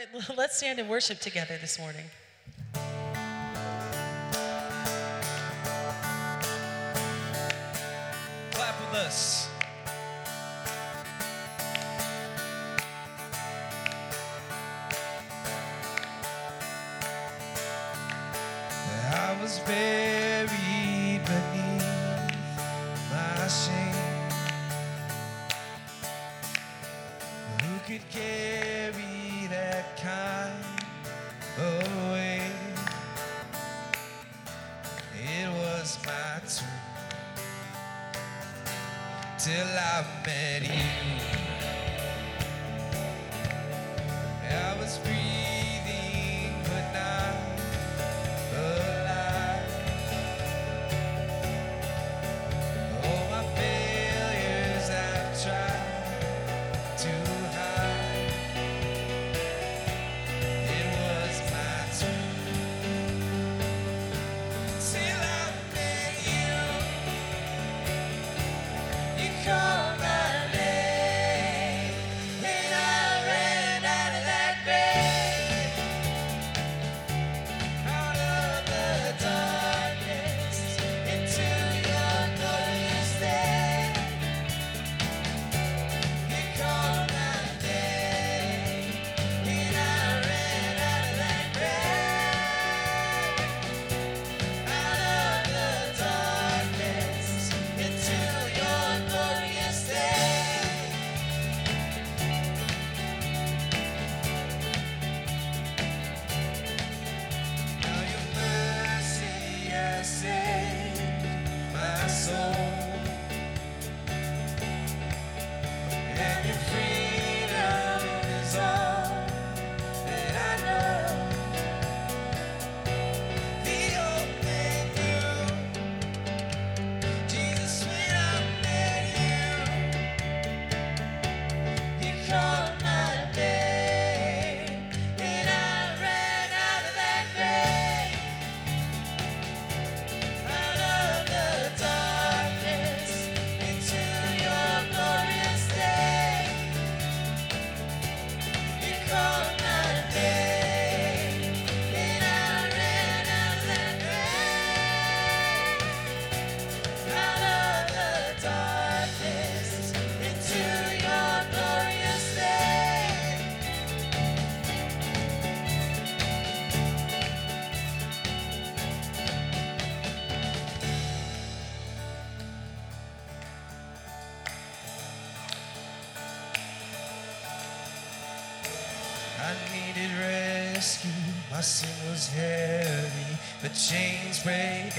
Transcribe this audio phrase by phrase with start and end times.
[0.00, 2.04] right, let's stand and worship together this morning.
[8.52, 9.39] Clap with us.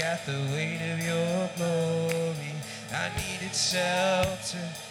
[0.02, 2.54] got the weight of your glory.
[2.92, 4.81] I needed shelter.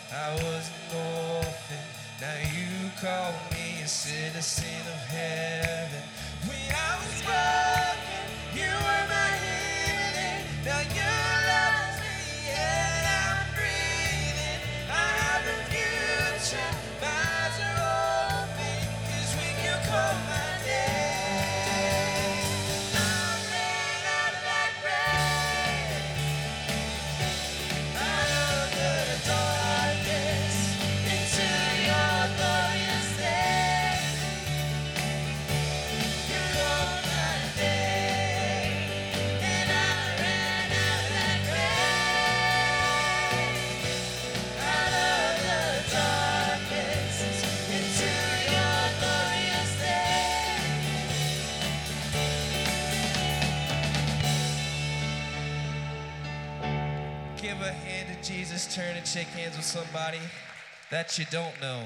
[59.06, 60.20] shake hands with somebody
[60.90, 61.84] that you don't know.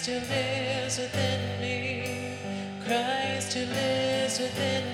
[0.00, 2.38] Christ who lives within me,
[2.86, 4.89] Christ who lives within me.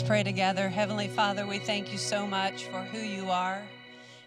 [0.00, 0.70] Let's pray together.
[0.70, 3.60] Heavenly Father, we thank you so much for who you are.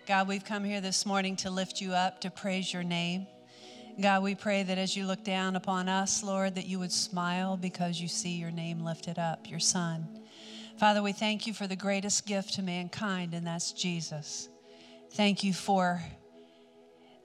[0.05, 3.25] God, we've come here this morning to lift you up, to praise your name.
[3.99, 7.57] God, we pray that as you look down upon us, Lord, that you would smile
[7.57, 10.07] because you see your name lifted up, your Son.
[10.77, 14.49] Father, we thank you for the greatest gift to mankind, and that's Jesus.
[15.13, 16.03] Thank you for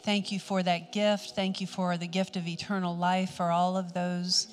[0.04, 1.32] thank you for that gift.
[1.36, 4.46] Thank you for the gift of eternal life for all of those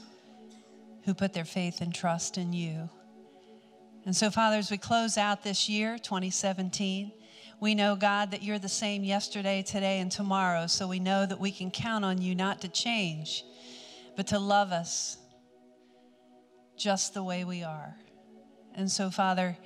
[1.05, 2.89] who put their faith and trust in you.
[4.05, 7.11] And so, Father, as we close out this year, 2017,
[7.59, 10.67] we know, God, that you're the same yesterday, today, and tomorrow.
[10.67, 13.43] So we know that we can count on you not to change,
[14.15, 15.17] but to love us
[16.77, 17.95] just the way we are.
[18.75, 19.57] And so, Father,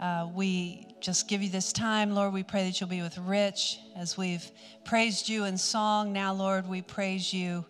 [0.00, 2.32] uh, we just give you this time, Lord.
[2.32, 4.50] We pray that you'll be with Rich as we've
[4.84, 6.12] praised you in song.
[6.12, 7.64] Now, Lord, we praise you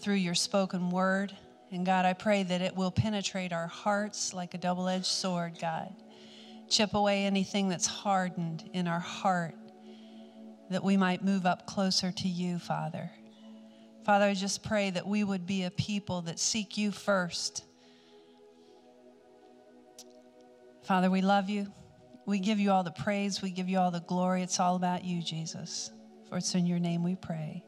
[0.00, 1.34] through your spoken word.
[1.72, 5.58] And God, I pray that it will penetrate our hearts like a double edged sword,
[5.60, 5.94] God.
[6.68, 9.54] Chip away anything that's hardened in our heart
[10.70, 13.10] that we might move up closer to you, Father.
[14.04, 17.64] Father, I just pray that we would be a people that seek you first.
[20.84, 21.66] Father, we love you.
[22.26, 23.42] We give you all the praise.
[23.42, 24.42] We give you all the glory.
[24.42, 25.90] It's all about you, Jesus.
[26.28, 27.64] For it's in your name we pray.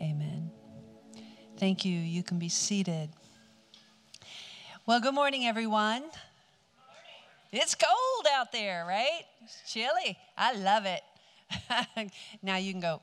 [0.00, 0.50] Amen.
[1.58, 1.98] Thank you.
[1.98, 3.10] You can be seated.
[4.86, 6.04] Well, good morning, everyone.
[7.52, 9.22] It's cold out there, right?
[9.44, 10.16] It's chilly.
[10.38, 11.02] I love it.
[12.42, 13.00] now you can go.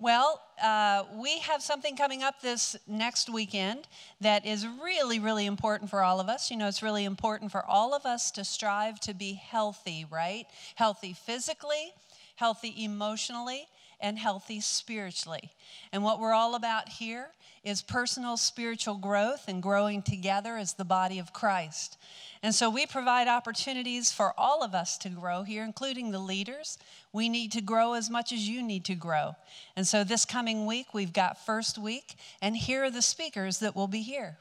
[0.00, 3.86] Well, uh, we have something coming up this next weekend
[4.20, 6.50] that is really, really important for all of us.
[6.50, 10.46] You know, it's really important for all of us to strive to be healthy, right?
[10.74, 11.92] Healthy physically,
[12.34, 13.68] healthy emotionally,
[14.00, 15.52] and healthy spiritually.
[15.92, 17.28] And what we're all about here
[17.64, 21.96] is personal spiritual growth and growing together as the body of Christ.
[22.42, 26.76] And so we provide opportunities for all of us to grow here, including the leaders.
[27.12, 29.36] We need to grow as much as you need to grow.
[29.76, 33.76] And so this coming week, we've got first week, and here are the speakers that
[33.76, 34.38] will be here.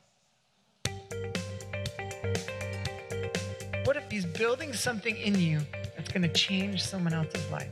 [3.83, 5.59] What if he's building something in you
[5.95, 7.69] that's going to change someone else's life?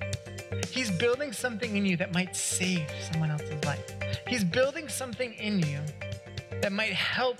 [0.71, 3.83] He's building something in you that might save someone else's life.
[4.27, 5.79] He's building something in you
[6.61, 7.37] that might help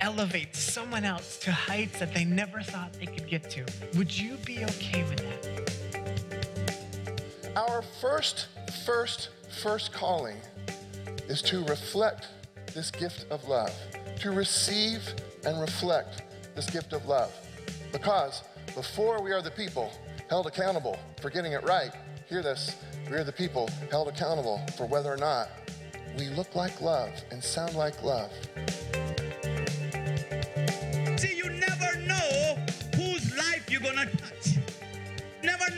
[0.00, 3.64] elevate someone else to heights that they never thought they could get to.
[3.96, 5.48] Would you be okay with that?
[7.56, 8.48] Our first,
[8.84, 9.30] first,
[9.62, 10.36] first calling
[11.28, 12.28] is to reflect
[12.74, 13.72] this gift of love,
[14.20, 15.02] to receive
[15.46, 16.22] and reflect
[16.54, 17.32] this gift of love.
[17.92, 18.42] Because
[18.74, 19.92] before we are the people
[20.28, 21.92] held accountable for getting it right,
[22.28, 22.76] hear this,
[23.10, 25.48] we are the people held accountable for whether or not
[26.18, 28.30] we look like love and sound like love.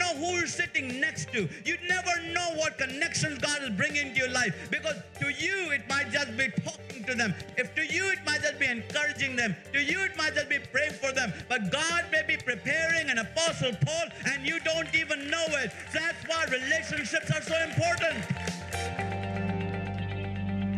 [0.06, 1.48] Know who you're sitting next to.
[1.64, 4.68] You never know what connections God is bringing to your life.
[4.70, 7.34] Because to you, it might just be talking to them.
[7.56, 9.56] If to you, it might just be encouraging them.
[9.72, 11.32] To you, it might just be praying for them.
[11.48, 15.72] But God may be preparing an apostle Paul, and you don't even know it.
[15.92, 18.24] That's why relationships are so important.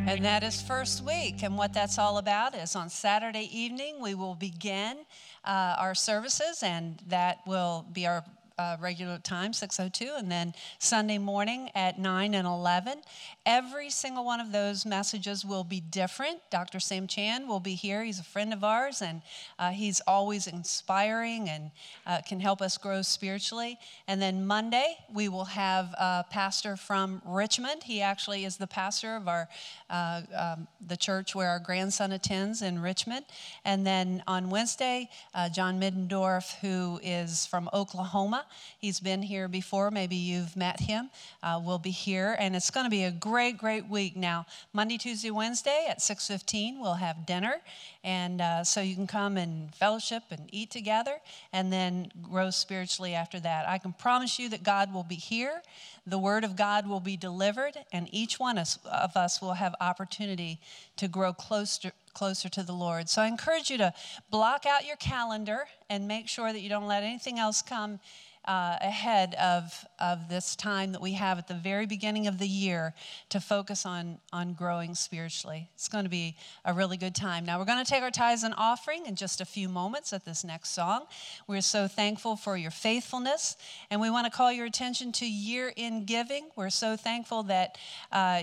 [0.08, 1.42] And that is first week.
[1.42, 4.96] And what that's all about is on Saturday evening, we will begin
[5.44, 8.24] uh, our services, and that will be our
[8.58, 13.02] uh, regular time, 602, and then Sunday morning at 9 and 11.
[13.46, 16.40] Every single one of those messages will be different.
[16.50, 16.80] Dr.
[16.80, 18.02] Sam Chan will be here.
[18.02, 19.22] He's a friend of ours, and
[19.58, 21.70] uh, he's always inspiring and
[22.06, 23.78] uh, can help us grow spiritually.
[24.08, 27.84] And then Monday, we will have a pastor from Richmond.
[27.84, 29.48] He actually is the pastor of our
[29.90, 33.24] uh, um, the church where our grandson attends in Richmond.
[33.64, 38.46] And then on Wednesday, uh, John Middendorf, who is from Oklahoma,
[38.78, 39.90] he's been here before.
[39.90, 41.10] Maybe you've met him.
[41.42, 44.16] Uh, will be here, and it's going to be a great, great week.
[44.16, 47.60] Now, Monday, Tuesday, Wednesday at 6:15, we'll have dinner,
[48.04, 51.20] and uh, so you can come and fellowship and eat together,
[51.52, 53.68] and then grow spiritually after that.
[53.68, 55.62] I can promise you that God will be here.
[56.06, 60.58] The word of God will be delivered, and each one of us will have opportunity
[60.96, 63.08] to grow closer, closer to the Lord.
[63.10, 63.92] So I encourage you to
[64.30, 68.00] block out your calendar and make sure that you don't let anything else come
[68.48, 72.48] uh, ahead of, of this time that we have at the very beginning of the
[72.48, 72.94] year
[73.28, 75.68] to focus on, on growing spiritually.
[75.74, 76.34] It's going to be
[76.64, 77.44] a really good time.
[77.44, 80.24] Now, we're going to take our tithes and offering in just a few moments at
[80.24, 81.04] this next song.
[81.46, 83.58] We're so thankful for your faithfulness,
[83.90, 86.48] and we want to call your attention to year in giving.
[86.56, 87.76] We're so thankful that.
[88.10, 88.42] Uh,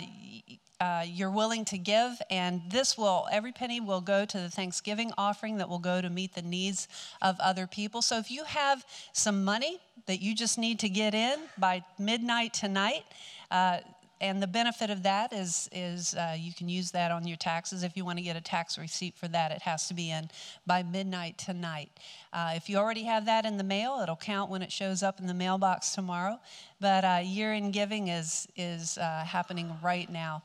[0.79, 5.11] uh, you're willing to give, and this will, every penny will go to the Thanksgiving
[5.17, 6.87] offering that will go to meet the needs
[7.21, 8.01] of other people.
[8.01, 12.53] So if you have some money that you just need to get in by midnight
[12.53, 13.03] tonight,
[13.51, 13.79] uh,
[14.21, 17.83] and the benefit of that is, is uh, you can use that on your taxes.
[17.83, 20.29] If you want to get a tax receipt for that, it has to be in
[20.65, 21.91] by midnight tonight.
[22.31, 25.19] Uh, if you already have that in the mail, it'll count when it shows up
[25.19, 26.39] in the mailbox tomorrow.
[26.79, 30.43] But uh, year in giving is, is uh, happening right now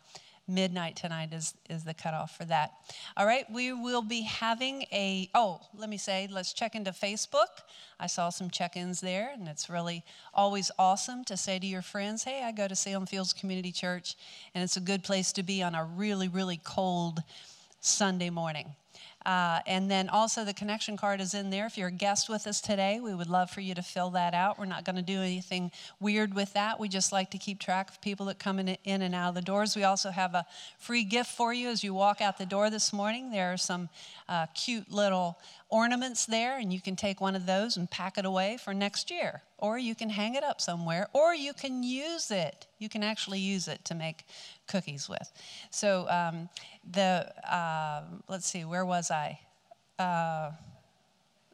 [0.51, 2.73] midnight tonight is, is the cutoff for that.
[3.17, 7.63] All right, we will be having a, oh, let me say, let's check into Facebook.
[7.99, 11.83] I saw some check ins there, and it's really always awesome to say to your
[11.83, 14.17] friends, hey, I go to Salem Fields Community Church,
[14.55, 17.21] and it's a good place to be on a really, really cold
[17.81, 18.75] Sunday morning.
[19.27, 21.67] Uh, and then also the connection card is in there.
[21.67, 24.33] If you're a guest with us today, we would love for you to fill that
[24.33, 24.59] out.
[24.59, 26.81] We're not going to do anything weird with that.
[26.81, 29.35] We just like to keep track of people that come in, in and out of
[29.35, 29.77] the doors.
[29.77, 30.47] We also have a
[30.79, 33.31] free gift for you as you walk out the door this morning.
[33.31, 33.91] There are some
[34.29, 35.39] uh, cute little
[35.71, 39.11] ornaments there, and you can take one of those and pack it away for next
[39.11, 39.43] year.
[39.59, 42.67] Or you can hang it up somewhere, or you can use it.
[42.79, 44.25] You can actually use it to make
[44.67, 45.31] cookies with.
[45.71, 46.49] So um,
[46.91, 49.41] the uh, let's see, where was I?
[49.99, 50.53] Uh,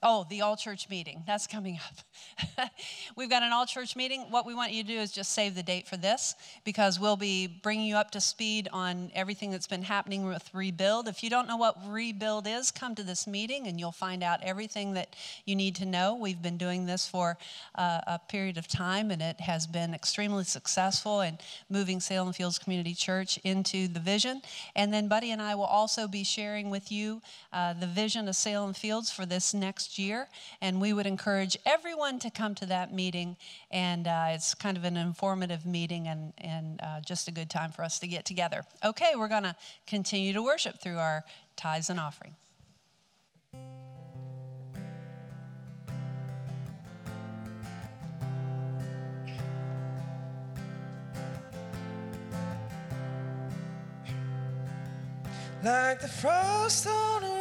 [0.02, 1.22] Oh, the all church meeting.
[1.26, 2.70] That's coming up.
[3.16, 4.26] We've got an all church meeting.
[4.28, 7.16] What we want you to do is just save the date for this because we'll
[7.16, 11.08] be bringing you up to speed on everything that's been happening with Rebuild.
[11.08, 14.40] If you don't know what Rebuild is, come to this meeting and you'll find out
[14.42, 16.14] everything that you need to know.
[16.14, 17.38] We've been doing this for
[17.74, 21.38] uh, a period of time and it has been extremely successful in
[21.70, 24.42] moving Salem Fields Community Church into the vision.
[24.74, 28.36] And then Buddy and I will also be sharing with you uh, the vision of
[28.36, 30.28] Salem Fields for this next year.
[30.60, 33.36] And we would encourage everyone to come to that meeting.
[33.70, 37.70] And uh, it's kind of an informative meeting and, and uh, just a good time
[37.70, 38.64] for us to get together.
[38.84, 41.24] Okay, we're going to continue to worship through our
[41.56, 42.34] tithes and offering.
[55.66, 57.35] like the frost on a.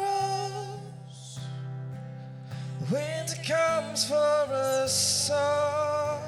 [2.90, 6.22] Winter comes for us all.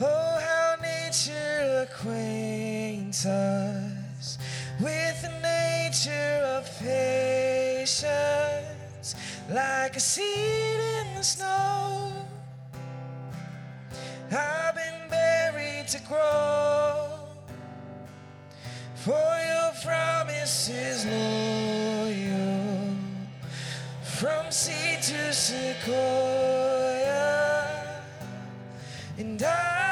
[0.00, 4.38] Oh, how nature acquaints us
[4.80, 7.94] with the nature of patience,
[9.48, 12.12] like a seed in the snow.
[14.32, 17.10] I've been buried to grow.
[18.96, 22.61] For your promise is loyal
[24.22, 25.96] from sea to sequoia,
[29.18, 29.91] and I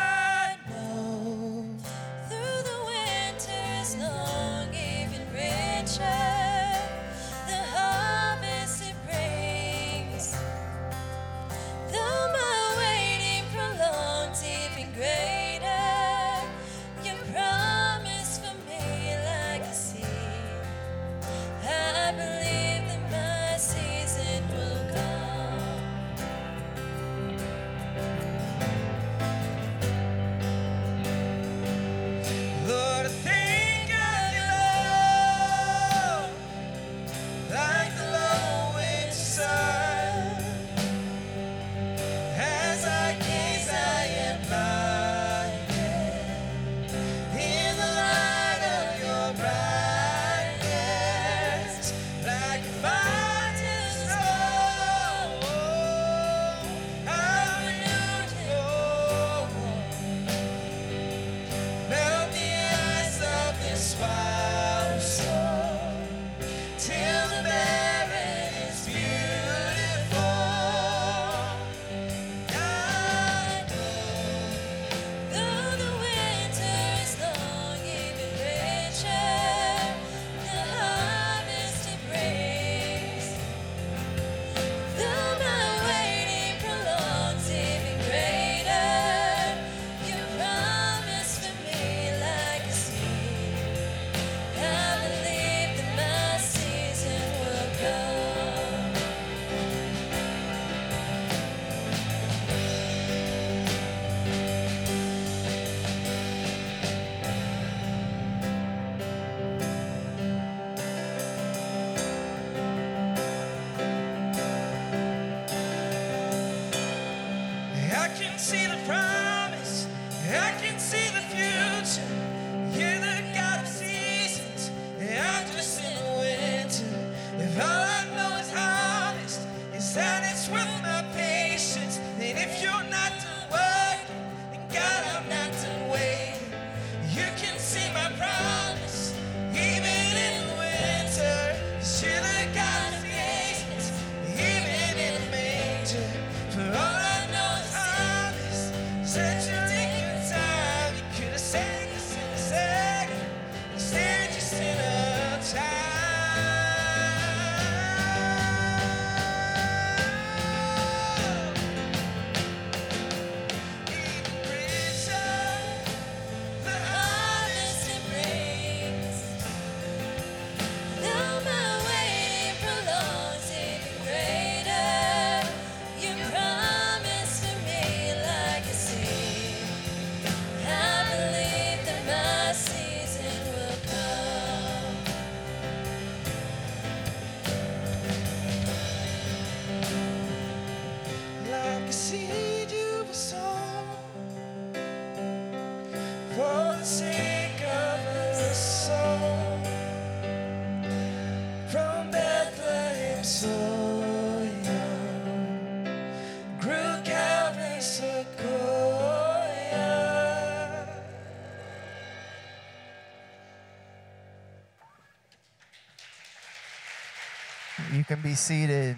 [218.11, 218.97] can be seated.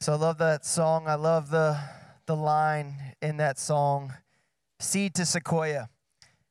[0.00, 1.06] So I love that song.
[1.06, 1.78] I love the
[2.26, 4.12] the line in that song,
[4.80, 5.88] "Seed to Sequoia."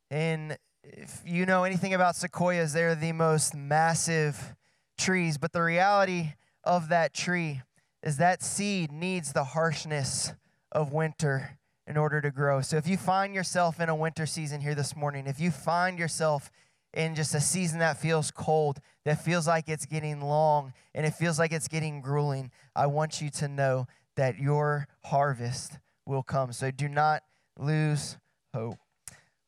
[0.10, 4.56] And if you know anything about sequoias, they're the most massive
[4.98, 5.38] trees.
[5.38, 7.62] But the reality of that tree
[8.02, 10.36] is that seed needs the harshness
[10.72, 12.62] of winter in order to grow.
[12.62, 16.00] So if you find yourself in a winter season here this morning, if you find
[16.00, 16.50] yourself
[16.96, 21.12] in just a season that feels cold, that feels like it's getting long, and it
[21.12, 26.54] feels like it's getting grueling, I want you to know that your harvest will come.
[26.54, 27.24] So do not
[27.60, 28.18] lose
[28.54, 28.78] hope.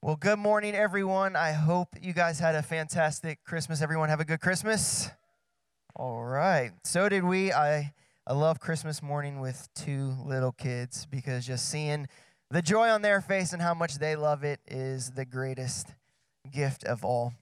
[0.02, 1.36] Well, good morning, everyone.
[1.36, 3.82] I hope you guys had a fantastic Christmas.
[3.82, 5.10] Everyone have a good Christmas.
[5.96, 6.72] All right.
[6.84, 7.52] So did we.
[7.52, 7.94] I
[8.28, 12.08] I love Christmas morning with two little kids because just seeing
[12.52, 15.88] the joy on their face and how much they love it is the greatest
[16.52, 17.34] gift of all.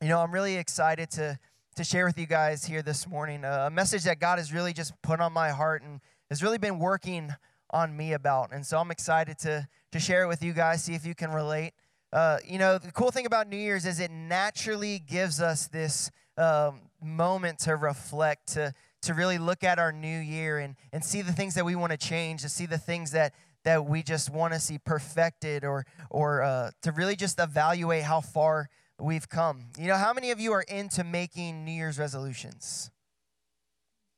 [0.00, 1.38] You know, I'm really excited to
[1.76, 4.94] to share with you guys here this morning a message that God has really just
[5.02, 7.34] put on my heart and has really been working
[7.70, 8.50] on me about.
[8.52, 11.30] And so I'm excited to to share it with you guys, see if you can
[11.30, 11.72] relate.
[12.12, 16.10] Uh, you know, the cool thing about New Year's is it naturally gives us this
[16.38, 18.72] um, moment to reflect, to
[19.02, 21.92] to really look at our new year and and see the things that we want
[21.92, 23.34] to change, to see the things that
[23.66, 28.20] that we just want to see perfected, or or uh, to really just evaluate how
[28.20, 29.66] far we've come.
[29.76, 32.90] You know, how many of you are into making New Year's resolutions?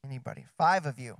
[0.04, 0.44] Anybody?
[0.56, 1.16] Five of you.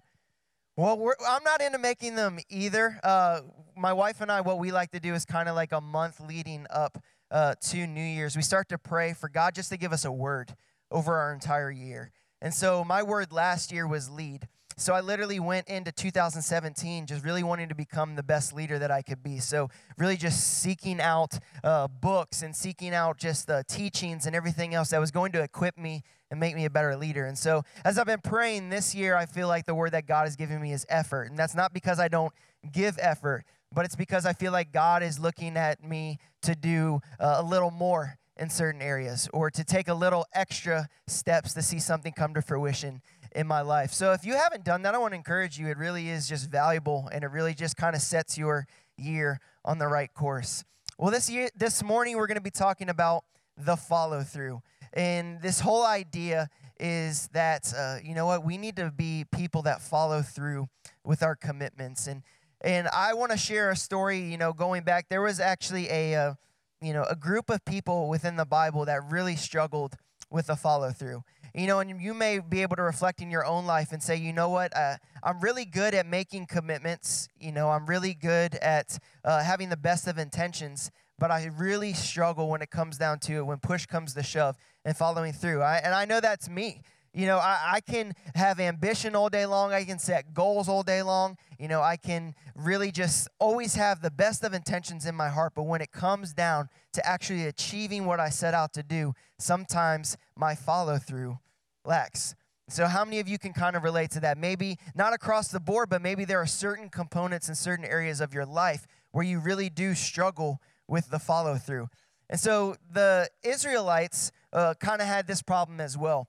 [0.76, 3.00] Well, I'm not into making them either.
[3.02, 3.40] Uh,
[3.74, 6.20] my wife and I, what we like to do is kind of like a month
[6.20, 8.36] leading up uh, to New Year's.
[8.36, 10.54] We start to pray for God just to give us a word
[10.90, 12.12] over our entire year.
[12.40, 14.46] And so my word last year was lead.
[14.80, 18.92] So I literally went into 2017 just really wanting to become the best leader that
[18.92, 19.40] I could be.
[19.40, 24.74] So really just seeking out uh, books and seeking out just the teachings and everything
[24.74, 27.26] else that was going to equip me and make me a better leader.
[27.26, 30.26] And so as I've been praying this year, I feel like the word that God
[30.26, 31.24] has given me is effort.
[31.24, 32.32] And that's not because I don't
[32.70, 37.00] give effort, but it's because I feel like God is looking at me to do
[37.18, 41.62] uh, a little more in certain areas or to take a little extra steps to
[41.62, 43.02] see something come to fruition
[43.34, 43.92] in my life.
[43.92, 45.68] So if you haven't done that, I want to encourage you.
[45.68, 49.78] It really is just valuable and it really just kind of sets your year on
[49.78, 50.64] the right course.
[50.98, 53.24] Well, this year this morning we're going to be talking about
[53.56, 54.62] the follow through.
[54.92, 56.48] And this whole idea
[56.80, 60.68] is that uh, you know what, we need to be people that follow through
[61.04, 62.22] with our commitments and
[62.60, 66.16] and I want to share a story, you know, going back there was actually a
[66.16, 66.34] uh,
[66.80, 69.96] you know, a group of people within the Bible that really struggled
[70.30, 71.22] with the follow through.
[71.54, 74.16] You know, and you may be able to reflect in your own life and say,
[74.16, 77.28] you know what, uh, I'm really good at making commitments.
[77.38, 81.92] You know, I'm really good at uh, having the best of intentions, but I really
[81.92, 85.62] struggle when it comes down to it, when push comes to shove and following through.
[85.62, 86.82] I, and I know that's me.
[87.18, 89.72] You know, I, I can have ambition all day long.
[89.72, 91.36] I can set goals all day long.
[91.58, 95.54] You know, I can really just always have the best of intentions in my heart.
[95.56, 100.16] But when it comes down to actually achieving what I set out to do, sometimes
[100.36, 101.40] my follow through
[101.84, 102.36] lacks.
[102.68, 104.38] So, how many of you can kind of relate to that?
[104.38, 108.32] Maybe not across the board, but maybe there are certain components in certain areas of
[108.32, 111.88] your life where you really do struggle with the follow through.
[112.30, 116.28] And so the Israelites uh, kind of had this problem as well.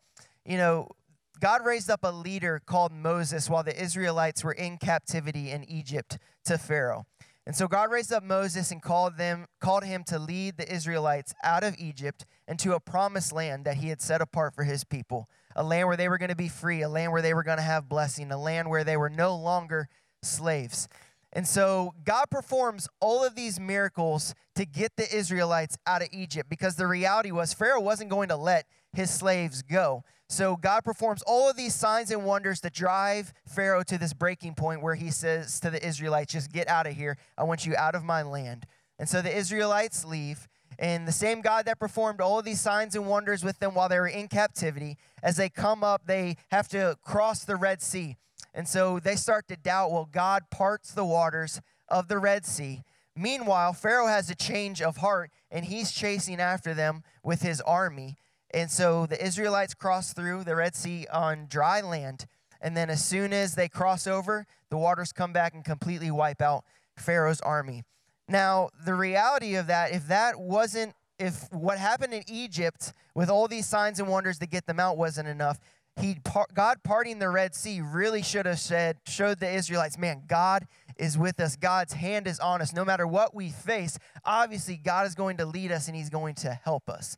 [0.50, 0.88] You know,
[1.40, 6.18] God raised up a leader called Moses while the Israelites were in captivity in Egypt
[6.46, 7.06] to Pharaoh.
[7.46, 11.36] And so God raised up Moses and called them called him to lead the Israelites
[11.44, 15.30] out of Egypt into a promised land that he had set apart for his people.
[15.56, 17.58] A land where they were going to be free, a land where they were going
[17.58, 19.88] to have blessing, a land where they were no longer
[20.24, 20.90] slaves.
[21.32, 26.50] And so God performs all of these miracles to get the Israelites out of Egypt
[26.50, 30.04] because the reality was Pharaoh wasn't going to let his slaves go.
[30.28, 34.56] So God performs all of these signs and wonders to drive Pharaoh to this breaking
[34.56, 37.18] point where he says to the Israelites, just get out of here.
[37.38, 38.66] I want you out of my land.
[39.00, 40.48] And so the Israelites leave.
[40.78, 43.90] And the same God that performed all of these signs and wonders with them while
[43.90, 48.18] they were in captivity, as they come up, they have to cross the Red Sea.
[48.54, 52.84] And so they start to doubt, well, God parts the waters of the Red Sea.
[53.16, 58.16] Meanwhile, Pharaoh has a change of heart and he's chasing after them with his army.
[58.52, 62.26] And so the Israelites cross through the Red Sea on dry land.
[62.62, 66.42] And then as soon as they cross over, the waters come back and completely wipe
[66.42, 66.64] out
[66.98, 67.84] Pharaoh's army.
[68.28, 73.48] Now, the reality of that, if that wasn't, if what happened in Egypt with all
[73.48, 75.60] these signs and wonders to get them out wasn't enough,
[76.00, 76.18] he
[76.54, 81.18] God parting the Red Sea really should have said, showed the Israelites, man, God is
[81.18, 81.56] with us.
[81.56, 82.74] God's hand is on us.
[82.74, 86.36] No matter what we face, obviously God is going to lead us and He's going
[86.36, 87.18] to help us.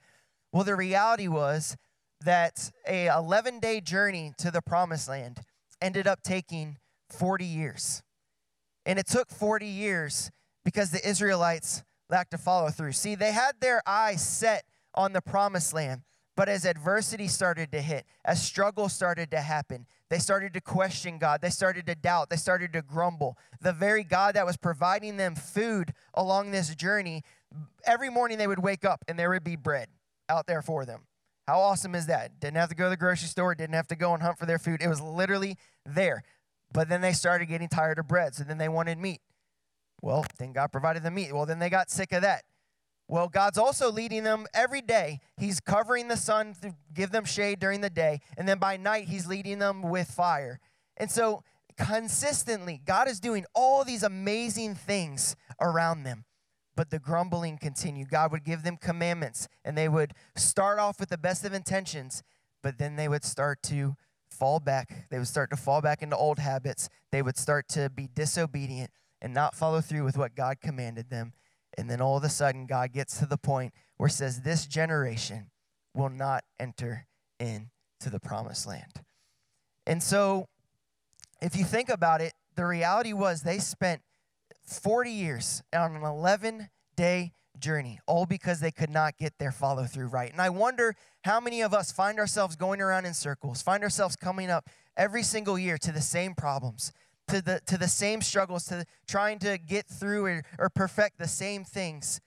[0.52, 1.78] Well, the reality was
[2.24, 5.41] that a 11 day journey to the Promised Land
[5.82, 6.78] ended up taking
[7.10, 8.04] 40 years.
[8.86, 10.32] And it took 40 years
[10.63, 12.94] because the Israelites lacked to follow through.
[12.94, 14.63] See, they had their eyes set
[14.94, 16.02] on the promised land,
[16.41, 21.19] but as adversity started to hit, as struggle started to happen, they started to question
[21.19, 21.39] God.
[21.39, 22.32] They started to doubt.
[22.32, 23.38] They started to grumble.
[23.62, 27.21] The very God that was providing them food along this journey,
[27.86, 29.89] every morning they would wake up and there would be bread
[30.30, 31.01] out there for them.
[31.45, 32.39] How awesome is that?
[32.39, 34.47] Didn't have to go to the grocery store, didn't have to go and hunt for
[34.47, 34.82] their food.
[34.82, 36.23] It was literally there.
[36.73, 39.21] But then they started getting tired of bread, so then they wanted meat.
[40.01, 41.36] Well, then God provided them meat.
[41.36, 42.45] Well, then they got sick of that.
[43.12, 45.19] Well, God's also leading them every day.
[45.36, 49.10] He's covering the sun to give them shade during the day, and then by night,
[49.10, 50.62] He's leading them with fire.
[50.95, 51.43] And so,
[51.78, 56.24] consistently, God is doing all these amazing things around them.
[56.78, 58.10] But the grumbling continued.
[58.10, 62.24] God would give them commandments, and they would start off with the best of intentions,
[62.63, 63.97] but then they would start to
[64.30, 65.10] fall back.
[65.10, 66.88] They would start to fall back into old habits.
[67.12, 68.89] They would start to be disobedient
[69.21, 71.34] and not follow through with what God commanded them.
[71.82, 75.50] And then all of a sudden, God gets to the point where says, This generation
[75.96, 77.08] will not enter
[77.39, 77.65] into
[78.06, 79.02] the promised land.
[79.88, 80.48] And so,
[81.41, 84.04] if you think about it, the reality was they spent
[84.63, 89.86] 40 years on an 11 day journey, all because they could not get their follow
[89.86, 90.32] through right.
[90.32, 94.15] And I wonder how many of us find ourselves going around in circles, find ourselves
[94.15, 96.94] coming up every single year to the same problems,
[97.32, 101.28] to the, to the same struggles, to trying to get through or, or perfect the
[101.28, 102.20] same things,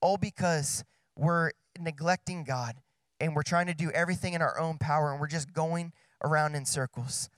[0.00, 0.84] all because
[1.16, 2.76] we're neglecting God
[3.20, 5.92] and we're trying to do everything in our own power and we're just going
[6.24, 7.30] around in circles.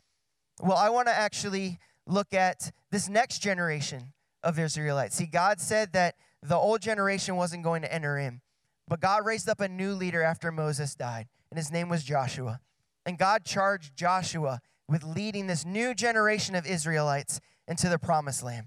[0.62, 5.16] Well, I want to actually look at this next generation of Israelites.
[5.16, 8.40] See, God said that the old generation wasn't going to enter in,
[8.88, 12.60] but God raised up a new leader after Moses died, and his name was Joshua.
[13.04, 18.66] And God charged Joshua with leading this new generation of Israelites into the promised land.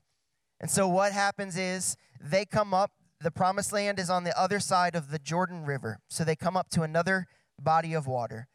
[0.61, 4.61] And so what happens is they come up, the promised land is on the other
[4.61, 5.99] side of the Jordan River.
[6.09, 7.27] So they come up to another
[7.61, 8.47] body of water.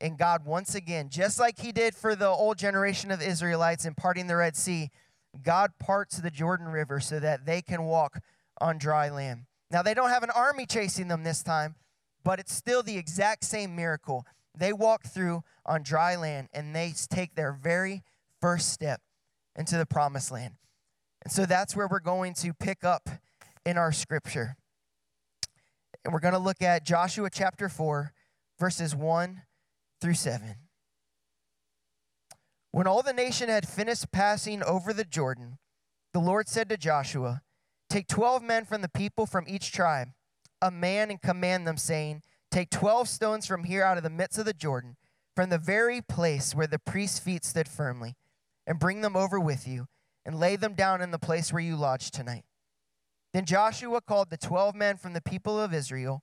[0.00, 3.94] And God, once again, just like He did for the old generation of Israelites in
[3.94, 4.90] parting the Red Sea,
[5.42, 8.20] God parts the Jordan River so that they can walk
[8.60, 9.46] on dry land.
[9.70, 11.76] Now, they don't have an army chasing them this time,
[12.22, 14.26] but it's still the exact same miracle.
[14.56, 18.02] They walk through on dry land and they take their very
[18.40, 19.00] first step
[19.56, 20.54] into the promised land.
[21.24, 23.08] And so that's where we're going to pick up
[23.64, 24.56] in our scripture.
[26.04, 28.12] And we're going to look at Joshua chapter 4,
[28.58, 29.42] verses 1
[30.00, 30.56] through 7.
[32.72, 35.58] When all the nation had finished passing over the Jordan,
[36.12, 37.42] the Lord said to Joshua,
[37.88, 40.08] Take 12 men from the people from each tribe,
[40.60, 42.22] a man, and command them, saying,
[42.54, 44.96] Take 12 stones from here out of the midst of the Jordan,
[45.34, 48.14] from the very place where the priest's feet stood firmly,
[48.64, 49.88] and bring them over with you,
[50.24, 52.44] and lay them down in the place where you lodge tonight.
[53.32, 56.22] Then Joshua called the 12 men from the people of Israel,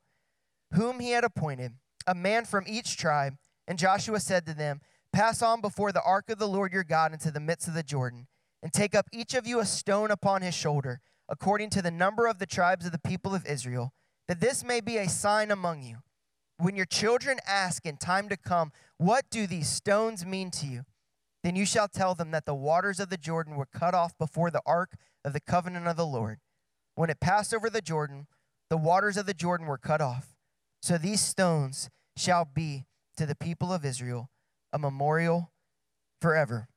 [0.73, 1.73] whom he had appointed,
[2.07, 3.35] a man from each tribe,
[3.67, 4.79] and Joshua said to them,
[5.11, 7.83] Pass on before the ark of the Lord your God into the midst of the
[7.83, 8.27] Jordan,
[8.63, 12.25] and take up each of you a stone upon his shoulder, according to the number
[12.25, 13.91] of the tribes of the people of Israel,
[14.29, 15.97] that this may be a sign among you.
[16.61, 20.83] When your children ask in time to come, What do these stones mean to you?
[21.43, 24.51] Then you shall tell them that the waters of the Jordan were cut off before
[24.51, 24.93] the ark
[25.25, 26.39] of the covenant of the Lord.
[26.93, 28.27] When it passed over the Jordan,
[28.69, 30.35] the waters of the Jordan were cut off.
[30.83, 32.85] So these stones shall be
[33.17, 34.29] to the people of Israel
[34.71, 35.51] a memorial
[36.21, 36.67] forever.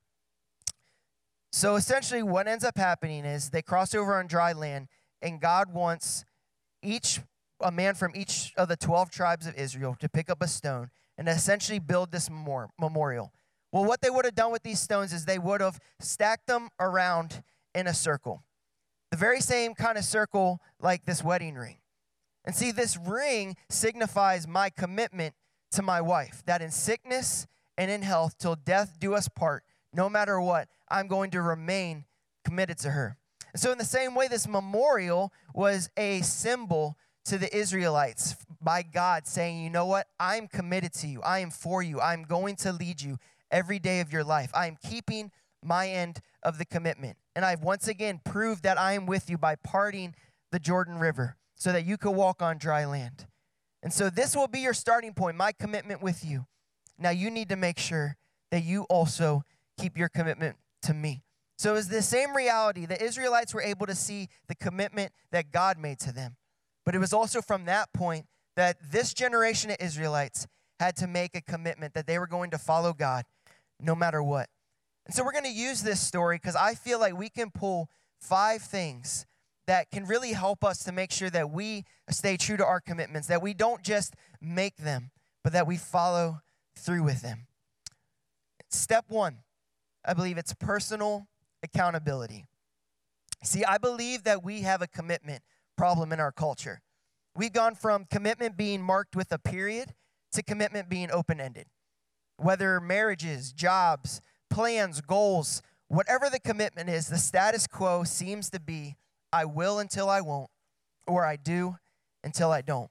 [1.53, 4.89] So essentially, what ends up happening is they cross over on dry land,
[5.21, 6.25] and God wants
[6.83, 7.21] each
[7.61, 10.91] a man from each of the 12 tribes of Israel to pick up a stone
[11.17, 13.33] and essentially build this memorial.
[13.73, 16.69] Well, what they would have done with these stones is they would have stacked them
[16.79, 17.43] around
[17.75, 18.45] in a circle.
[19.11, 21.79] The very same kind of circle like this wedding ring.
[22.45, 25.35] And see, this ring signifies my commitment
[25.73, 27.47] to my wife, that in sickness
[27.77, 32.05] and in health, till death do us part, no matter what, I'm going to remain
[32.45, 33.17] committed to her.
[33.53, 36.97] And so, in the same way, this memorial was a symbol
[37.27, 40.07] to the Israelites by God saying, You know what?
[40.19, 41.23] I'm committed to you.
[41.23, 42.01] I am for you.
[42.01, 43.19] I'm going to lead you
[43.51, 44.51] every day of your life.
[44.55, 45.31] I am keeping
[45.63, 47.17] my end of the commitment.
[47.35, 50.15] And I've once again proved that I am with you by parting
[50.53, 53.27] the Jordan River so that you could walk on dry land.
[53.83, 56.47] And so this will be your starting point, my commitment with you.
[56.99, 58.17] Now you need to make sure
[58.51, 59.43] that you also
[59.79, 61.23] keep your commitment to me.
[61.57, 62.87] So it's the same reality.
[62.87, 66.37] The Israelites were able to see the commitment that God made to them.
[66.85, 68.27] But it was also from that point
[68.57, 70.47] that this generation of Israelites
[70.79, 73.25] had to make a commitment that they were going to follow God
[73.81, 74.49] no matter what.
[75.07, 77.89] And so we're going to use this story because I feel like we can pull
[78.21, 79.27] five things
[79.67, 83.29] that can really help us to make sure that we stay true to our commitments,
[83.29, 85.11] that we don't just make them,
[85.43, 86.41] but that we follow
[86.77, 87.47] through with them.
[88.69, 89.39] Step one,
[90.05, 91.29] I believe it's personal
[91.63, 92.45] accountability.
[93.43, 95.43] See, I believe that we have a commitment
[95.77, 96.81] problem in our culture.
[97.37, 99.95] We've gone from commitment being marked with a period
[100.33, 101.67] to commitment being open ended.
[102.37, 104.21] Whether marriages, jobs,
[104.51, 108.97] plans, goals, whatever the commitment is, the status quo seems to be
[109.33, 110.51] I will until I won't,
[111.07, 111.77] or I do
[112.23, 112.91] until I don't.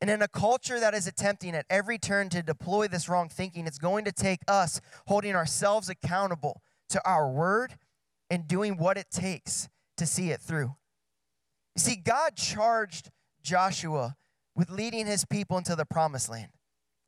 [0.00, 3.68] And in a culture that is attempting at every turn to deploy this wrong thinking,
[3.68, 7.76] it's going to take us holding ourselves accountable to our word
[8.28, 10.74] and doing what it takes to see it through.
[11.76, 13.10] You see, God charged
[13.42, 14.16] Joshua
[14.54, 16.50] with leading his people into the promised land.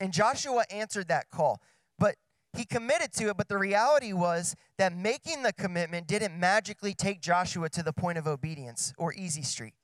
[0.01, 1.61] And Joshua answered that call,
[1.99, 2.17] but
[2.57, 3.37] he committed to it.
[3.37, 8.19] But the reality was that making the commitment didn't magically take Joshua to the point
[8.19, 9.75] of obedience or easy street.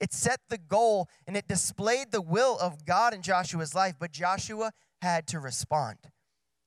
[0.00, 4.12] It set the goal and it displayed the will of God in Joshua's life, but
[4.12, 5.98] Joshua had to respond.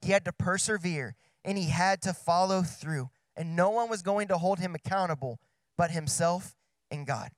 [0.02, 3.10] He had to persevere and he had to follow through.
[3.36, 5.40] And no one was going to hold him accountable
[5.78, 6.56] but himself
[6.92, 7.30] and God.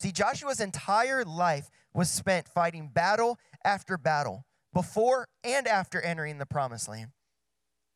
[0.00, 6.46] See, Joshua's entire life was spent fighting battle after battle before and after entering the
[6.46, 7.10] promised land.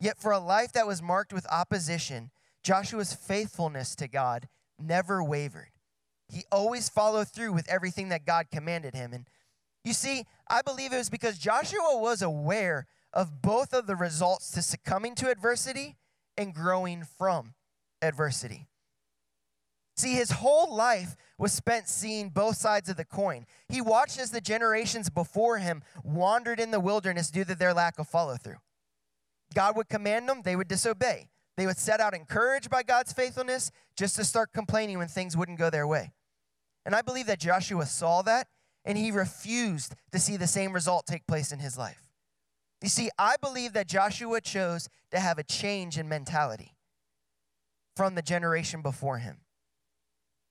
[0.00, 2.30] Yet, for a life that was marked with opposition,
[2.64, 4.48] Joshua's faithfulness to God
[4.78, 5.70] never wavered.
[6.28, 9.12] He always followed through with everything that God commanded him.
[9.12, 9.28] And
[9.84, 14.50] you see, I believe it was because Joshua was aware of both of the results
[14.52, 15.96] to succumbing to adversity
[16.36, 17.54] and growing from
[18.00, 18.66] adversity.
[19.94, 23.46] See, his whole life was spent seeing both sides of the coin.
[23.68, 27.98] He watched as the generations before him wandered in the wilderness due to their lack
[27.98, 28.56] of follow through.
[29.54, 31.28] God would command them, they would disobey.
[31.56, 35.58] They would set out encouraged by God's faithfulness just to start complaining when things wouldn't
[35.58, 36.12] go their way.
[36.86, 38.48] And I believe that Joshua saw that
[38.84, 42.10] and he refused to see the same result take place in his life.
[42.80, 46.74] You see, I believe that Joshua chose to have a change in mentality
[47.94, 49.41] from the generation before him.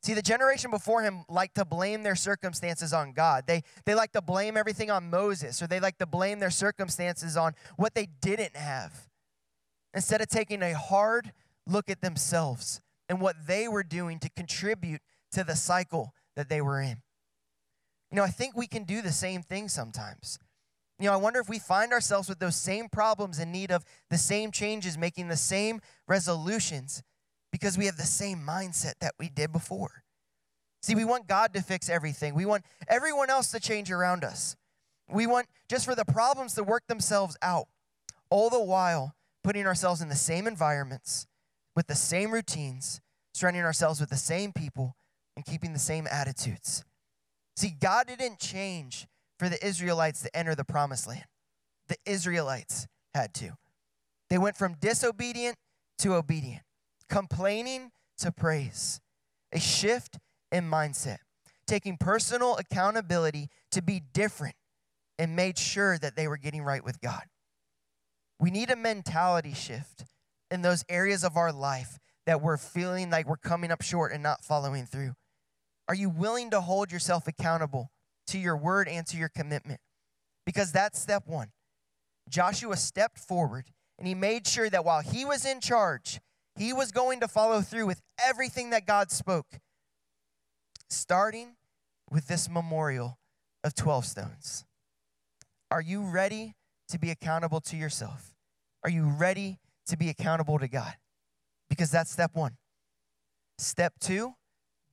[0.04, 3.44] See, the generation before him liked to blame their circumstances on God.
[3.46, 7.38] They, they like to blame everything on Moses, or they like to blame their circumstances
[7.38, 9.08] on what they didn't have.
[9.94, 11.34] Instead of taking a hard
[11.68, 15.02] look at themselves and what they were doing to contribute
[15.34, 17.02] to the cycle that they were in.
[18.10, 20.40] You know, I think we can do the same thing sometimes.
[20.98, 23.86] You know, I wonder if we find ourselves with those same problems in need of
[24.10, 27.04] the same changes, making the same resolutions
[27.52, 30.04] because we have the same mindset that we did before.
[30.82, 32.34] See, we want God to fix everything.
[32.34, 34.56] We want everyone else to change around us.
[35.10, 37.68] We want just for the problems to work themselves out,
[38.30, 41.28] all the while putting ourselves in the same environments,
[41.76, 43.02] with the same routines,
[43.34, 44.96] surrounding ourselves with the same people,
[45.36, 46.84] and keeping the same attitudes.
[47.56, 49.08] See, God didn't change
[49.40, 51.26] for the Israelites to enter the promised land.
[51.88, 53.58] The Israelites had to.
[54.30, 55.58] They went from disobedient
[56.00, 56.64] to obedient,
[57.12, 59.02] complaining to praise,
[59.52, 60.18] a shift
[60.50, 61.18] in mindset,
[61.68, 64.56] taking personal accountability to be different
[65.20, 67.24] and made sure that they were getting right with God.
[68.40, 70.06] We need a mentality shift
[70.50, 74.24] in those areas of our life that we're feeling like we're coming up short and
[74.24, 75.14] not following through.
[75.90, 77.92] Are you willing to hold yourself accountable
[78.28, 79.82] to your word and to your commitment?
[80.46, 81.50] Because that's step one.
[82.30, 83.66] Joshua stepped forward
[84.00, 86.22] and he made sure that while he was in charge,
[86.56, 89.60] he was going to follow through with everything that God spoke,
[90.90, 91.56] starting
[92.10, 93.18] with this memorial
[93.64, 94.66] of 12 stones.
[95.70, 96.56] Are you ready
[96.90, 98.34] to be accountable to yourself?
[98.84, 100.94] Are you ready to be accountable to God?
[101.70, 102.58] Because that's step one.
[103.58, 104.34] Step two,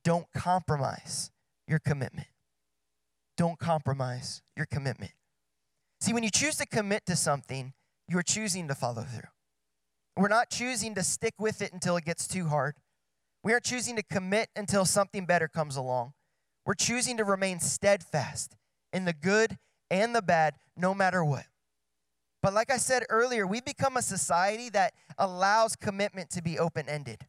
[0.03, 1.31] don't compromise
[1.67, 2.27] your commitment.
[3.35, 5.11] Don't compromise your commitment.
[6.01, 7.73] See, when you choose to commit to something,
[8.07, 9.29] you're choosing to follow through.
[10.17, 12.75] We're not choosing to stick with it until it gets too hard.
[13.43, 16.13] We are choosing to commit until something better comes along.
[16.65, 18.55] We're choosing to remain steadfast
[18.91, 19.57] in the good
[19.89, 21.45] and the bad, no matter what.
[22.41, 26.87] But like I said earlier, we become a society that allows commitment to be open
[26.87, 27.25] ended.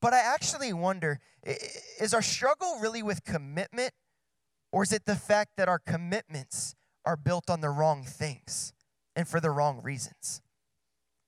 [0.00, 3.92] But I actually wonder is our struggle really with commitment,
[4.72, 8.72] or is it the fact that our commitments are built on the wrong things
[9.14, 10.41] and for the wrong reasons?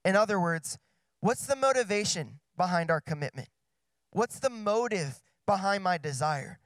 [0.05, 0.77] In other words,
[1.19, 3.49] what's the motivation behind our commitment?
[4.11, 6.59] What's the motive behind my desire?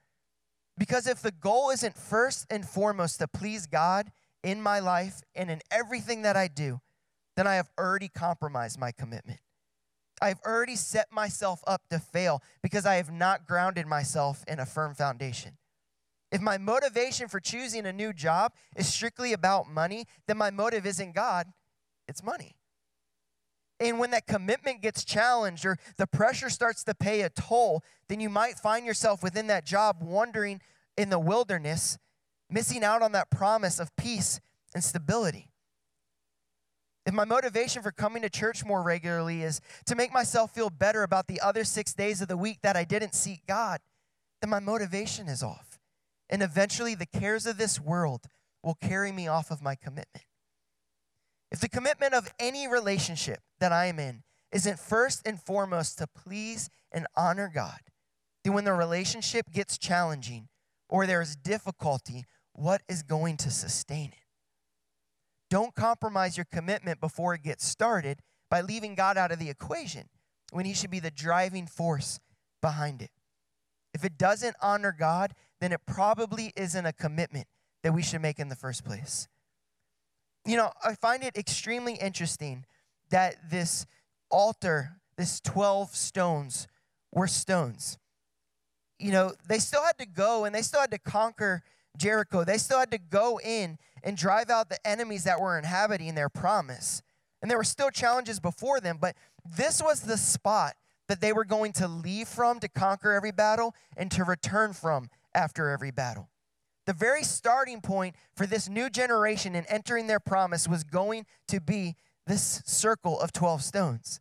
[0.78, 4.12] Because if the goal isn't first and foremost to please God
[4.44, 6.80] in my life and in everything that I do,
[7.36, 9.40] then I have already compromised my commitment.
[10.22, 14.66] I've already set myself up to fail because I have not grounded myself in a
[14.66, 15.56] firm foundation.
[16.30, 20.84] If my motivation for choosing a new job is strictly about money, then my motive
[20.84, 21.46] isn't God,
[22.06, 22.56] it's money.
[23.80, 28.20] And when that commitment gets challenged or the pressure starts to pay a toll, then
[28.20, 30.60] you might find yourself within that job wandering
[30.98, 31.96] in the wilderness,
[32.50, 34.38] missing out on that promise of peace
[34.74, 35.48] and stability.
[37.06, 41.02] If my motivation for coming to church more regularly is to make myself feel better
[41.02, 43.80] about the other six days of the week that I didn't seek God,
[44.42, 45.78] then my motivation is off.
[46.28, 48.26] And eventually, the cares of this world
[48.62, 50.24] will carry me off of my commitment.
[51.50, 54.22] If the commitment of any relationship that I am in
[54.52, 57.80] isn't first and foremost to please and honor God,
[58.44, 60.48] then when the relationship gets challenging
[60.88, 64.24] or there is difficulty, what is going to sustain it?
[65.48, 70.08] Don't compromise your commitment before it gets started by leaving God out of the equation
[70.52, 72.20] when He should be the driving force
[72.62, 73.10] behind it.
[73.92, 77.48] If it doesn't honor God, then it probably isn't a commitment
[77.82, 79.26] that we should make in the first place.
[80.50, 82.64] You know, I find it extremely interesting
[83.10, 83.86] that this
[84.32, 86.66] altar, this 12 stones,
[87.12, 87.98] were stones.
[88.98, 91.62] You know, they still had to go and they still had to conquer
[91.96, 92.42] Jericho.
[92.42, 96.28] They still had to go in and drive out the enemies that were inhabiting their
[96.28, 97.00] promise.
[97.40, 99.14] And there were still challenges before them, but
[99.56, 100.74] this was the spot
[101.06, 105.10] that they were going to leave from to conquer every battle and to return from
[105.32, 106.28] after every battle.
[106.90, 111.60] The very starting point for this new generation in entering their promise was going to
[111.60, 111.94] be
[112.26, 114.18] this circle of 12 stones.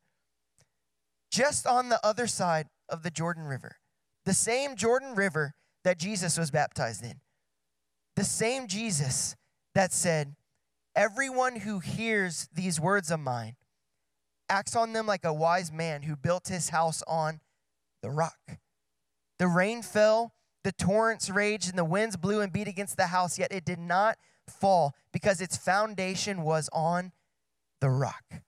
[1.32, 3.78] Just on the other side of the Jordan River,
[4.24, 7.22] the same Jordan River that Jesus was baptized in,
[8.16, 9.36] the same Jesus
[9.74, 10.36] that said,
[10.96, 13.56] Everyone who hears these words of mine
[14.48, 17.40] acts on them like a wise man who built his house on
[18.04, 18.60] the rock.
[19.40, 20.36] The rain fell,
[20.70, 23.80] the torrents raged, and the winds blew and beat against the house, yet it did
[23.80, 27.12] not fall because its foundation was on
[27.82, 28.44] the rock.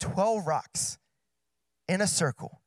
[0.00, 0.98] 12 rocks
[1.88, 2.60] in a circle.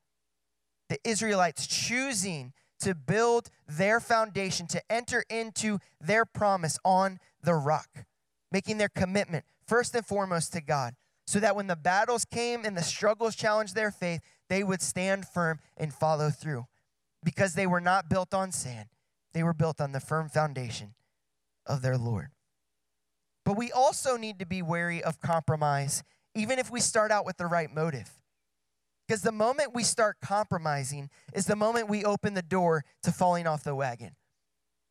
[0.89, 8.05] The Israelites choosing to build their foundation, to enter into their promise on the rock,
[8.51, 10.95] making their commitment first and foremost to God,
[11.27, 15.27] so that when the battles came and the struggles challenged their faith, they would stand
[15.27, 16.65] firm and follow through
[17.27, 18.87] because they were not built on sand,
[19.33, 20.93] they were built on the firm foundation
[21.65, 22.29] of their Lord.
[23.43, 26.05] But we also need to be wary of compromise,
[26.35, 28.09] even if we start out with the right motive.
[29.05, 33.45] Because the moment we start compromising is the moment we open the door to falling
[33.45, 34.15] off the wagon.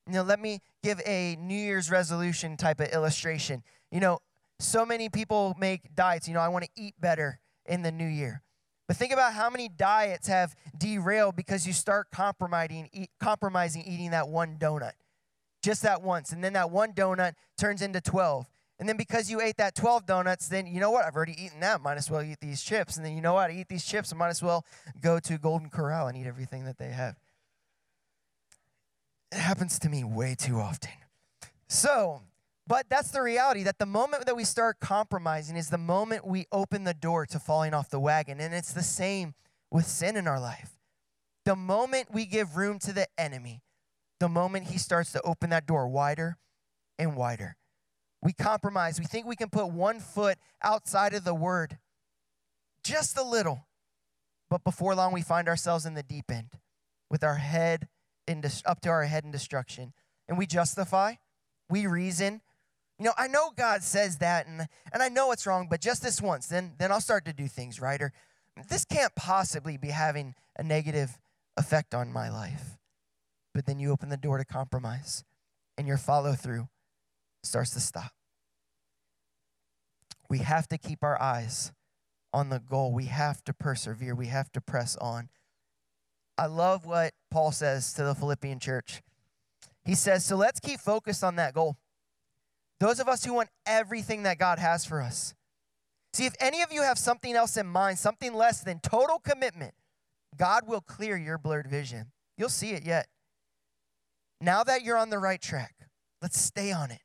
[0.06, 3.62] Know, let me give a New Year's resolution type of illustration.
[3.90, 4.18] You know,
[4.58, 6.28] so many people make diets.
[6.28, 8.42] You know, I want to eat better in the new year.
[8.86, 14.12] But think about how many diets have derailed because you start compromising, eat, compromising eating
[14.12, 14.92] that one donut,
[15.62, 16.30] just that once.
[16.32, 18.46] And then that one donut turns into 12.
[18.78, 21.04] And then because you ate that 12 donuts, then you know what?
[21.04, 21.80] I've already eaten that.
[21.80, 22.96] Might as well eat these chips.
[22.96, 23.50] And then you know what?
[23.50, 24.12] I eat these chips.
[24.12, 24.64] I might as well
[25.00, 27.16] go to Golden Corral and eat everything that they have.
[29.32, 30.92] It happens to me way too often.
[31.68, 32.22] So,
[32.68, 36.46] but that's the reality that the moment that we start compromising is the moment we
[36.50, 38.40] open the door to falling off the wagon.
[38.40, 39.34] And it's the same
[39.70, 40.70] with sin in our life.
[41.44, 43.62] The moment we give room to the enemy,
[44.18, 46.38] the moment he starts to open that door wider
[46.98, 47.56] and wider,
[48.20, 48.98] we compromise.
[48.98, 51.78] We think we can put one foot outside of the word,
[52.82, 53.68] just a little.
[54.50, 56.50] But before long, we find ourselves in the deep end
[57.08, 57.86] with our head
[58.26, 59.92] in up to our head in destruction.
[60.28, 61.14] And we justify,
[61.70, 62.40] we reason.
[62.98, 66.02] You know, I know God says that, and, and I know it's wrong, but just
[66.02, 68.00] this once, then, then I'll start to do things right.
[68.00, 68.12] Or
[68.68, 71.18] this can't possibly be having a negative
[71.56, 72.78] effect on my life.
[73.54, 75.24] But then you open the door to compromise,
[75.76, 76.68] and your follow through
[77.42, 78.12] starts to stop.
[80.28, 81.72] We have to keep our eyes
[82.32, 82.92] on the goal.
[82.92, 84.14] We have to persevere.
[84.14, 85.28] We have to press on.
[86.36, 89.02] I love what Paul says to the Philippian church.
[89.84, 91.76] He says, So let's keep focused on that goal.
[92.78, 95.34] Those of us who want everything that God has for us.
[96.12, 99.74] See, if any of you have something else in mind, something less than total commitment,
[100.36, 102.12] God will clear your blurred vision.
[102.36, 103.06] You'll see it yet.
[104.40, 105.74] Now that you're on the right track,
[106.20, 107.00] let's stay on it.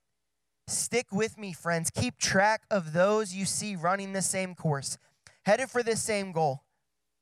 [0.68, 1.90] Stick with me, friends.
[1.90, 4.98] Keep track of those you see running the same course,
[5.46, 6.64] headed for this same goal.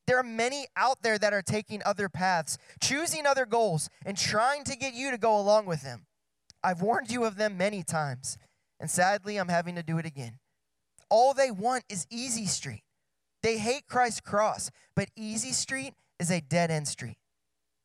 [0.07, 4.63] There are many out there that are taking other paths, choosing other goals, and trying
[4.63, 6.07] to get you to go along with them.
[6.63, 8.37] I've warned you of them many times,
[8.79, 10.39] and sadly, I'm having to do it again.
[11.09, 12.83] All they want is easy street.
[13.41, 17.17] They hate Christ's cross, but easy street is a dead end street.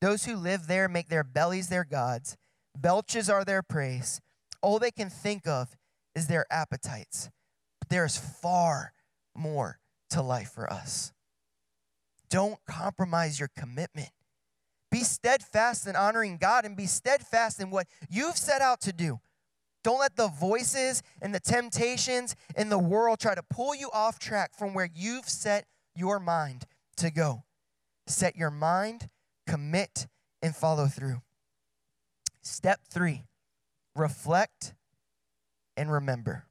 [0.01, 2.37] Those who live there make their bellies their gods,
[2.77, 4.21] belches are their praise.
[4.61, 5.77] All they can think of
[6.15, 7.31] is their appetites.
[7.81, 8.93] But there is far
[9.35, 9.79] more
[10.11, 11.13] to life for us.
[12.29, 14.11] Don't compromise your commitment.
[14.95, 19.19] Be steadfast in honoring God and be steadfast in what you've set out to do.
[19.83, 24.21] Don't let the voices and the temptations in the world try to pull you off
[24.21, 25.65] track from where you've set
[25.97, 26.67] your mind
[26.99, 27.43] to go.
[28.07, 29.09] Set your mind,
[29.49, 30.07] commit,
[30.41, 31.23] and follow through.
[32.43, 33.25] Step three
[33.97, 34.75] reflect
[35.77, 36.45] and remember.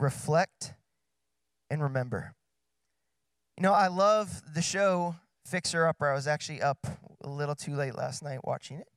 [0.00, 0.72] Reflect
[1.68, 2.34] and remember.
[3.58, 5.16] You know, I love the show
[5.48, 6.10] Fixer Upper.
[6.10, 6.86] I was actually up
[7.22, 8.88] a little too late last night watching it.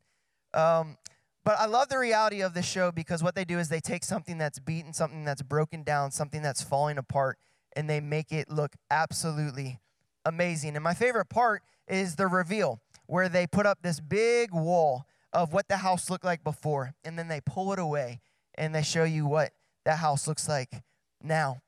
[0.57, 0.97] Um,
[1.43, 4.03] but I love the reality of this show because what they do is they take
[4.03, 7.39] something that's beaten, something that's broken down, something that's falling apart,
[7.75, 9.79] and they make it look absolutely
[10.25, 10.75] amazing.
[10.75, 15.53] And my favorite part is the reveal, where they put up this big wall of
[15.53, 18.19] what the house looked like before, and then they pull it away
[18.55, 19.51] and they show you what
[19.85, 20.83] that house looks like
[21.23, 21.61] now.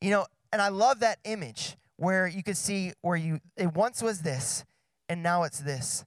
[0.00, 4.00] You know, and I love that image where you could see where you it once
[4.02, 4.64] was this
[5.08, 6.04] and now it's this.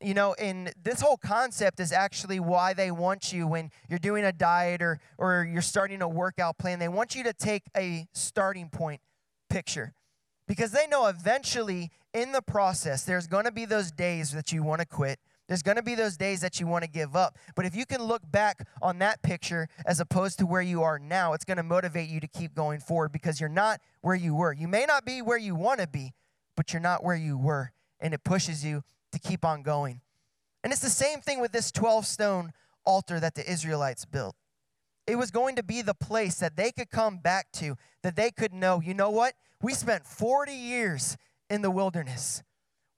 [0.00, 4.24] You know, and this whole concept is actually why they want you when you're doing
[4.24, 6.80] a diet or or you're starting a workout plan.
[6.80, 9.00] They want you to take a starting point
[9.48, 9.94] picture.
[10.48, 14.64] Because they know eventually in the process there's going to be those days that you
[14.64, 15.20] want to quit.
[15.48, 17.36] There's going to be those days that you want to give up.
[17.54, 20.98] But if you can look back on that picture as opposed to where you are
[20.98, 24.34] now, it's going to motivate you to keep going forward because you're not where you
[24.34, 24.52] were.
[24.52, 26.12] You may not be where you want to be,
[26.56, 27.72] but you're not where you were.
[28.00, 28.82] And it pushes you
[29.12, 30.00] to keep on going.
[30.62, 32.52] And it's the same thing with this 12 stone
[32.84, 34.36] altar that the Israelites built.
[35.06, 38.30] It was going to be the place that they could come back to, that they
[38.30, 39.34] could know, you know what?
[39.60, 41.16] We spent 40 years
[41.50, 42.42] in the wilderness.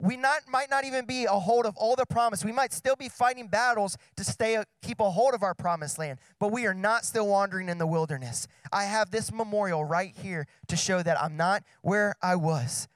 [0.00, 2.44] We not, might not even be a hold of all the promise.
[2.44, 6.18] We might still be fighting battles to stay keep a hold of our promised land,
[6.40, 8.48] but we are not still wandering in the wilderness.
[8.72, 12.88] I have this memorial right here to show that I'm not where I was.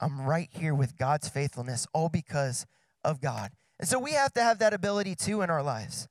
[0.00, 2.66] I'm right here with God's faithfulness, all because
[3.02, 3.50] of God.
[3.78, 6.08] And so we have to have that ability too in our lives.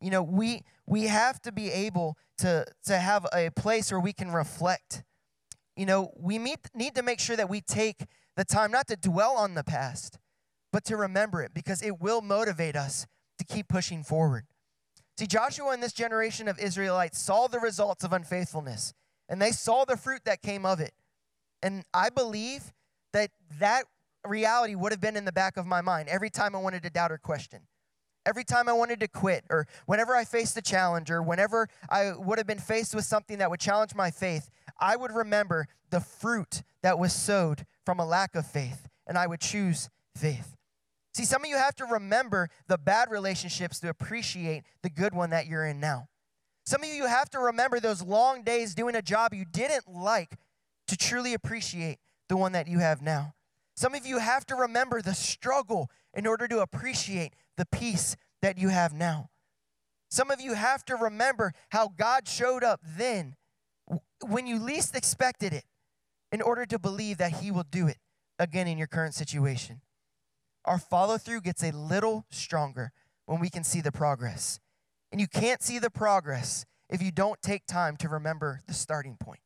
[0.00, 4.12] You know, we we have to be able to to have a place where we
[4.12, 5.02] can reflect.
[5.76, 8.04] You know, we meet, need to make sure that we take
[8.38, 10.16] the time not to dwell on the past,
[10.72, 13.04] but to remember it because it will motivate us
[13.36, 14.46] to keep pushing forward.
[15.18, 18.94] See, Joshua and this generation of Israelites saw the results of unfaithfulness
[19.28, 20.92] and they saw the fruit that came of it.
[21.64, 22.72] And I believe
[23.12, 23.86] that that
[24.24, 26.90] reality would have been in the back of my mind every time I wanted to
[26.90, 27.62] doubt or question.
[28.24, 32.12] Every time I wanted to quit, or whenever I faced a challenge, or whenever I
[32.12, 36.00] would have been faced with something that would challenge my faith, I would remember the
[36.00, 40.56] fruit that was sowed from a lack of faith, and I would choose faith.
[41.14, 45.30] See, some of you have to remember the bad relationships to appreciate the good one
[45.30, 46.08] that you're in now.
[46.64, 50.36] Some of you have to remember those long days doing a job you didn't like
[50.86, 51.98] to truly appreciate
[52.28, 53.34] the one that you have now.
[53.74, 58.58] Some of you have to remember the struggle in order to appreciate the peace that
[58.58, 59.30] you have now.
[60.10, 63.36] Some of you have to remember how God showed up then
[64.26, 65.64] when you least expected it
[66.32, 67.98] in order to believe that He will do it
[68.38, 69.80] again in your current situation.
[70.64, 72.92] Our follow through gets a little stronger
[73.26, 74.60] when we can see the progress.
[75.10, 79.16] And you can't see the progress if you don't take time to remember the starting
[79.18, 79.40] point.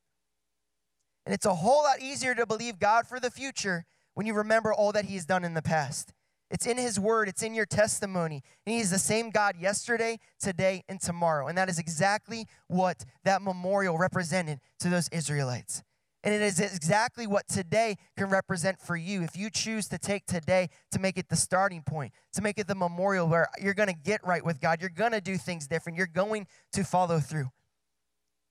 [1.25, 3.85] And it's a whole lot easier to believe God for the future
[4.15, 6.13] when you remember all that He's done in the past.
[6.53, 8.43] It's in His Word, it's in your testimony.
[8.67, 11.49] And He is the same God yesterday, today, and tomorrow.
[11.49, 15.83] And that is exactly what that memorial represented to those Israelites.
[16.23, 19.23] And it is exactly what today can represent for you.
[19.23, 22.69] If you choose to take today to make it the starting point, to make it
[22.69, 25.67] the memorial where you're going to get right with God, you're going to do things
[25.67, 27.51] different, you're going to follow through.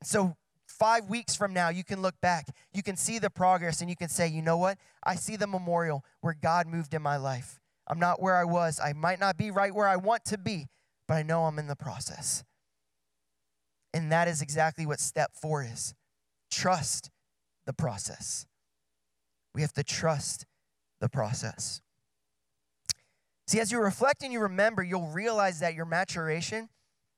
[0.04, 0.36] So,
[0.68, 3.96] five weeks from now, you can look back, you can see the progress, and you
[3.96, 4.80] can say, you know what?
[5.04, 7.61] I see the memorial where God moved in my life.
[7.88, 8.80] I'm not where I was.
[8.80, 10.68] I might not be right where I want to be,
[11.08, 12.44] but I know I'm in the process.
[13.94, 15.94] And that is exactly what step four is
[16.50, 17.10] trust
[17.66, 18.46] the process.
[19.54, 20.46] We have to trust
[21.00, 21.82] the process.
[23.48, 26.70] See, as you reflect and you remember, you'll realize that your maturation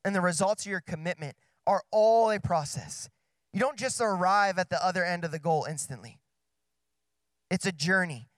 [0.04, 1.36] and the results of your commitment
[1.68, 3.10] are all a process.
[3.52, 6.20] You don't just arrive at the other end of the goal instantly,
[7.52, 8.30] it's a journey.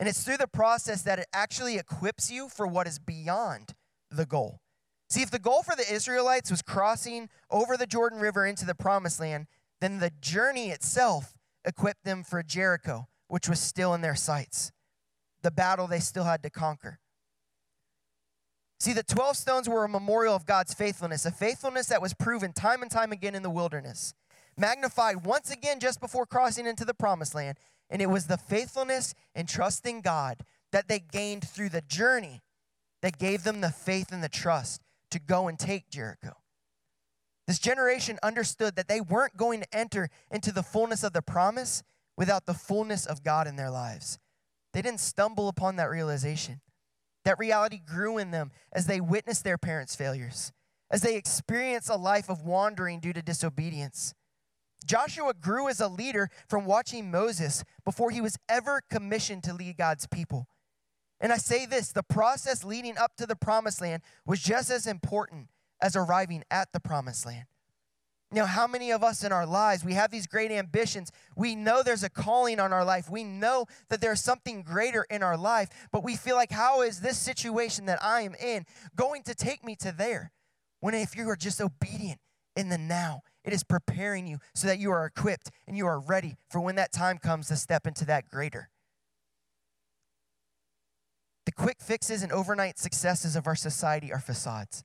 [0.00, 3.74] And it's through the process that it actually equips you for what is beyond
[4.10, 4.60] the goal.
[5.10, 8.74] See, if the goal for the Israelites was crossing over the Jordan River into the
[8.74, 9.46] promised land,
[9.80, 11.34] then the journey itself
[11.66, 14.72] equipped them for Jericho, which was still in their sights,
[15.42, 16.98] the battle they still had to conquer.
[18.78, 22.54] See, the 12 stones were a memorial of God's faithfulness, a faithfulness that was proven
[22.54, 24.14] time and time again in the wilderness,
[24.56, 27.58] magnified once again just before crossing into the promised land.
[27.90, 32.40] And it was the faithfulness and trusting God that they gained through the journey
[33.02, 34.80] that gave them the faith and the trust
[35.10, 36.34] to go and take Jericho.
[37.46, 41.82] This generation understood that they weren't going to enter into the fullness of the promise
[42.16, 44.18] without the fullness of God in their lives.
[44.72, 46.60] They didn't stumble upon that realization.
[47.24, 50.52] That reality grew in them as they witnessed their parents' failures,
[50.90, 54.14] as they experienced a life of wandering due to disobedience.
[54.84, 59.76] Joshua grew as a leader from watching Moses before he was ever commissioned to lead
[59.76, 60.48] God's people.
[61.20, 64.86] And I say this the process leading up to the promised land was just as
[64.86, 65.48] important
[65.80, 67.46] as arriving at the promised land.
[68.32, 71.10] Now, how many of us in our lives, we have these great ambitions.
[71.36, 73.10] We know there's a calling on our life.
[73.10, 77.00] We know that there's something greater in our life, but we feel like, how is
[77.00, 80.30] this situation that I am in going to take me to there?
[80.78, 82.20] When if you are just obedient
[82.54, 86.00] in the now, it is preparing you so that you are equipped and you are
[86.00, 88.68] ready for when that time comes to step into that greater.
[91.46, 94.84] The quick fixes and overnight successes of our society are facades.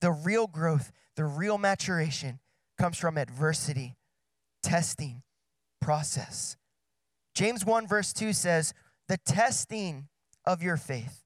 [0.00, 2.40] The real growth, the real maturation
[2.78, 3.96] comes from adversity,
[4.62, 5.22] testing,
[5.80, 6.56] process.
[7.34, 8.72] James 1, verse 2 says,
[9.08, 10.08] The testing
[10.46, 11.22] of your faith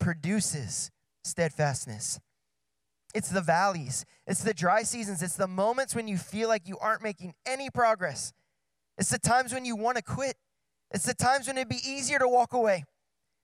[0.00, 0.90] produces
[1.24, 2.18] steadfastness.
[3.14, 6.78] It's the valleys, it's the dry seasons, it's the moments when you feel like you
[6.78, 8.32] aren't making any progress.
[8.98, 10.36] It's the times when you want to quit.
[10.92, 12.84] It's the times when it'd be easier to walk away.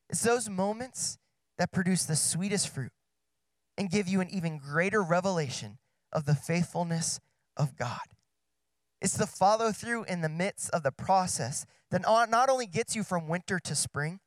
[0.08, 1.18] It's those moments
[1.58, 2.92] that produce the sweetest fruit
[3.76, 5.78] and give you an even greater revelation
[6.12, 7.18] of the faithfulness
[7.56, 8.00] of God.
[9.00, 13.02] It's the follow through in the midst of the process that not only gets you
[13.02, 14.20] from winter to spring,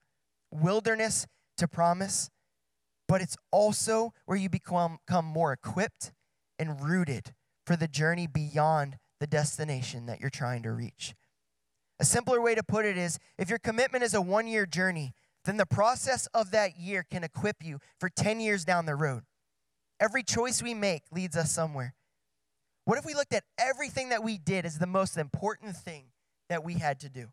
[0.51, 1.25] wilderness
[1.57, 2.29] to promise,
[3.09, 6.13] but it's also where you become, become more equipped
[6.59, 7.33] and rooted
[7.65, 11.15] for the journey beyond the destination that you're trying to reach.
[11.99, 15.13] A simpler way to put it is if your commitment is a one year journey,
[15.43, 19.23] then the process of that year can equip you for 10 years down the road.
[19.99, 21.95] Every choice we make leads us somewhere.
[22.85, 26.05] What if we looked at everything that we did as the most important thing
[26.47, 27.29] that we had to do?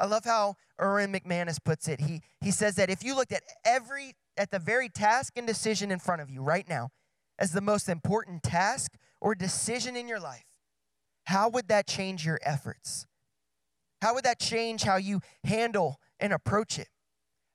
[0.00, 2.00] I love how Erwin McManus puts it.
[2.00, 5.90] He, he says that if you looked at every at the very task and decision
[5.90, 6.90] in front of you right now
[7.38, 10.44] as the most important task or decision in your life,
[11.24, 13.06] how would that change your efforts?
[14.02, 16.88] How would that change how you handle and approach it?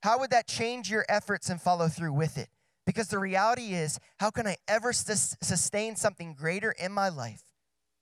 [0.01, 2.49] How would that change your efforts and follow through with it?
[2.85, 7.43] Because the reality is, how can I ever sus- sustain something greater in my life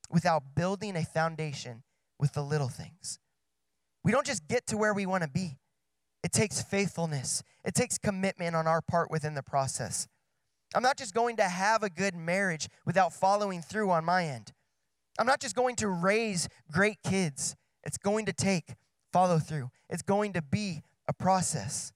[0.09, 1.83] without building a foundation
[2.17, 3.19] with the little things?
[4.03, 5.57] We don't just get to where we want to be.
[6.23, 10.07] It takes faithfulness, it takes commitment on our part within the process.
[10.75, 14.51] I'm not just going to have a good marriage without following through on my end.
[15.17, 17.55] I'm not just going to raise great kids.
[17.83, 18.75] It's going to take
[19.13, 21.91] follow through, it's going to be a process.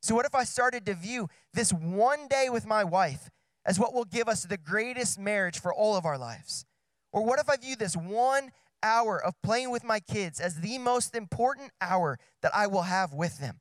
[0.00, 3.30] So, what if I started to view this one day with my wife
[3.64, 6.64] as what will give us the greatest marriage for all of our lives?
[7.12, 8.50] Or what if I view this one
[8.82, 13.12] hour of playing with my kids as the most important hour that I will have
[13.12, 13.60] with them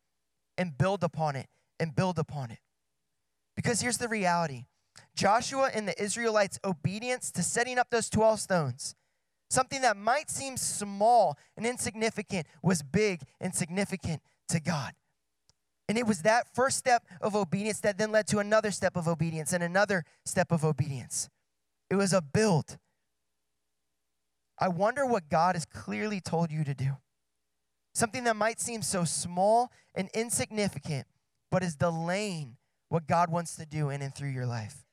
[0.58, 1.48] and build upon it
[1.80, 2.60] and build upon it.
[3.56, 4.66] Because here's the reality
[5.16, 8.96] Joshua and the Israelites' obedience to setting up those 12 stones,
[9.50, 14.94] something that might seem small and insignificant, was big and significant to God.
[15.90, 19.08] And it was that first step of obedience that then led to another step of
[19.08, 21.30] obedience and another step of obedience.
[21.90, 22.78] It was a build.
[24.60, 26.98] I wonder what God has clearly told you to do.
[27.94, 31.08] Something that might seem so small and insignificant,
[31.50, 32.58] but is delaying
[32.90, 34.86] what God wants to do in and through your life.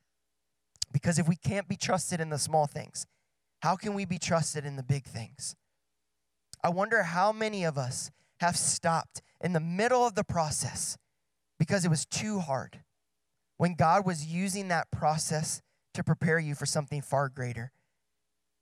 [0.92, 3.06] Because if we can't be trusted in the small things,
[3.62, 5.56] how can we be trusted in the big things?
[6.62, 8.10] I wonder how many of us
[8.40, 10.96] have stopped in the middle of the process
[11.58, 12.80] because it was too hard
[13.56, 15.62] when God was using that process
[15.94, 17.70] to prepare you for something far greater.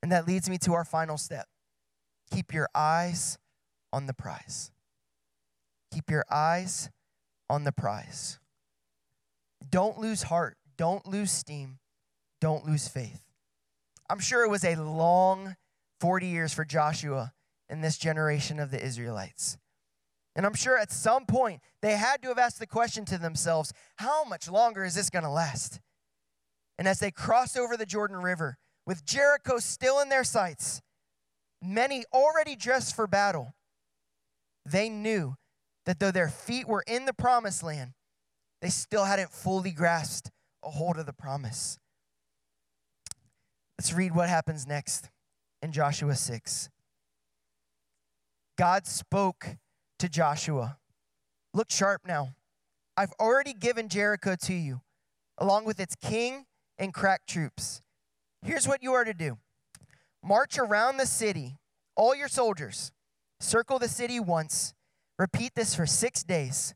[0.02, 1.46] And that leads me to our final step
[2.30, 3.38] keep your eyes
[3.92, 4.70] on the prize.
[5.92, 6.90] Keep your eyes
[7.50, 8.38] on the prize.
[9.68, 10.56] Don't lose heart.
[10.78, 11.78] Don't lose steam.
[12.40, 13.22] Don't lose faith.
[14.08, 15.56] I'm sure it was a long
[16.00, 17.32] 40 years for Joshua
[17.68, 19.58] and this generation of the Israelites.
[20.34, 23.72] And I'm sure at some point they had to have asked the question to themselves
[23.96, 25.80] how much longer is this going to last?
[26.78, 28.56] And as they crossed over the Jordan River,
[28.86, 30.80] with Jericho still in their sights,
[31.62, 33.54] many already dressed for battle,
[34.64, 35.34] they knew
[35.86, 37.92] that though their feet were in the promised land,
[38.60, 40.30] they still hadn't fully grasped
[40.64, 41.78] a hold of the promise.
[43.78, 45.10] Let's read what happens next
[45.60, 46.70] in Joshua 6.
[48.56, 49.56] God spoke
[49.98, 50.78] to Joshua
[51.54, 52.30] Look sharp now.
[52.96, 54.80] I've already given Jericho to you,
[55.38, 56.46] along with its king
[56.78, 57.81] and crack troops.
[58.44, 59.38] Here's what you are to do
[60.22, 61.58] march around the city,
[61.96, 62.92] all your soldiers,
[63.40, 64.74] circle the city once,
[65.18, 66.74] repeat this for six days.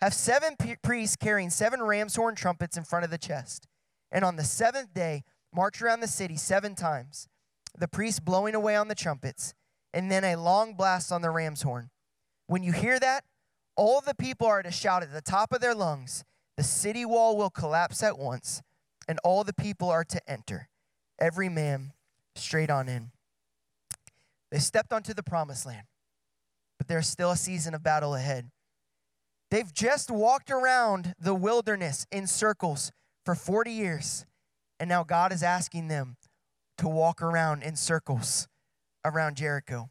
[0.00, 3.68] Have seven priests carrying seven ram's horn trumpets in front of the chest.
[4.10, 5.22] And on the seventh day,
[5.54, 7.28] march around the city seven times,
[7.78, 9.54] the priests blowing away on the trumpets,
[9.94, 11.90] and then a long blast on the ram's horn.
[12.48, 13.24] When you hear that,
[13.76, 16.24] all the people are to shout at the top of their lungs.
[16.56, 18.60] The city wall will collapse at once,
[19.06, 20.68] and all the people are to enter,
[21.20, 21.92] every man
[22.34, 23.10] straight on in.
[24.50, 25.86] They stepped onto the promised land,
[26.78, 28.50] but there's still a season of battle ahead.
[29.50, 32.90] They've just walked around the wilderness in circles
[33.24, 34.26] for 40 years,
[34.80, 36.16] and now God is asking them
[36.78, 38.48] to walk around in circles
[39.04, 39.90] around Jericho.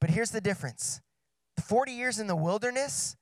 [0.00, 1.00] But here's the difference
[1.56, 3.16] the 40 years in the wilderness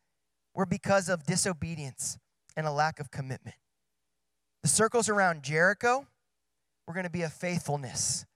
[0.55, 2.19] were because of disobedience
[2.57, 3.57] and a lack of commitment.
[4.63, 6.07] The circles around Jericho
[6.91, 8.27] were going to be a faithfulness,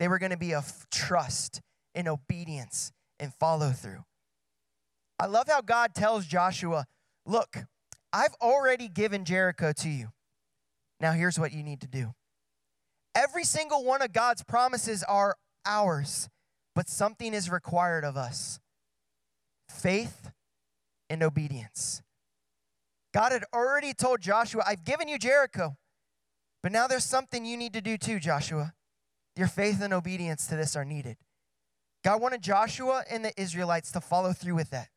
[0.00, 1.60] they were going to be of trust
[1.94, 2.90] and obedience
[3.20, 4.02] and follow through.
[5.20, 6.86] I love how God tells Joshua,
[7.24, 7.58] Look,
[8.12, 10.08] I've already given Jericho to you.
[10.98, 12.12] Now here's what you need to do.
[13.14, 16.28] Every single one of God's promises are ours,
[16.74, 18.58] but something is required of us
[19.68, 20.32] faith
[21.08, 22.02] and obedience.
[23.14, 25.76] God had already told Joshua, I've given you Jericho,
[26.62, 28.74] but now there's something you need to do too, Joshua.
[29.36, 31.16] Your faith and obedience to this are needed.
[32.04, 34.88] God wanted Joshua and the Israelites to follow through with that.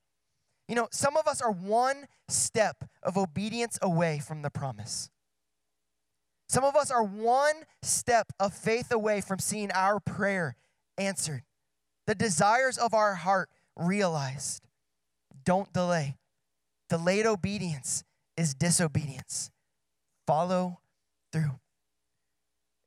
[0.67, 5.09] You know, some of us are one step of obedience away from the promise.
[6.49, 10.55] Some of us are one step of faith away from seeing our prayer
[10.97, 11.43] answered,
[12.07, 14.67] the desires of our heart realized.
[15.43, 16.17] Don't delay.
[16.89, 18.03] Delayed obedience
[18.37, 19.51] is disobedience.
[20.27, 20.79] Follow
[21.35, 21.59] through.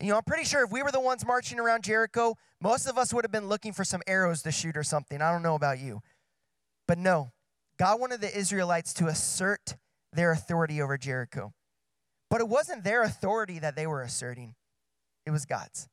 [0.01, 2.97] You know, I'm pretty sure if we were the ones marching around Jericho, most of
[2.97, 5.21] us would have been looking for some arrows to shoot or something.
[5.21, 6.01] I don't know about you.
[6.87, 7.33] But no,
[7.79, 9.77] God wanted the Israelites to assert
[10.13, 11.53] their authority over Jericho.
[12.31, 14.55] But it wasn't their authority that they were asserting,
[15.27, 15.89] it was God's.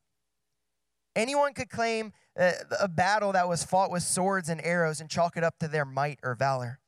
[1.14, 5.36] Anyone could claim a, a battle that was fought with swords and arrows and chalk
[5.36, 6.78] it up to their might or valor.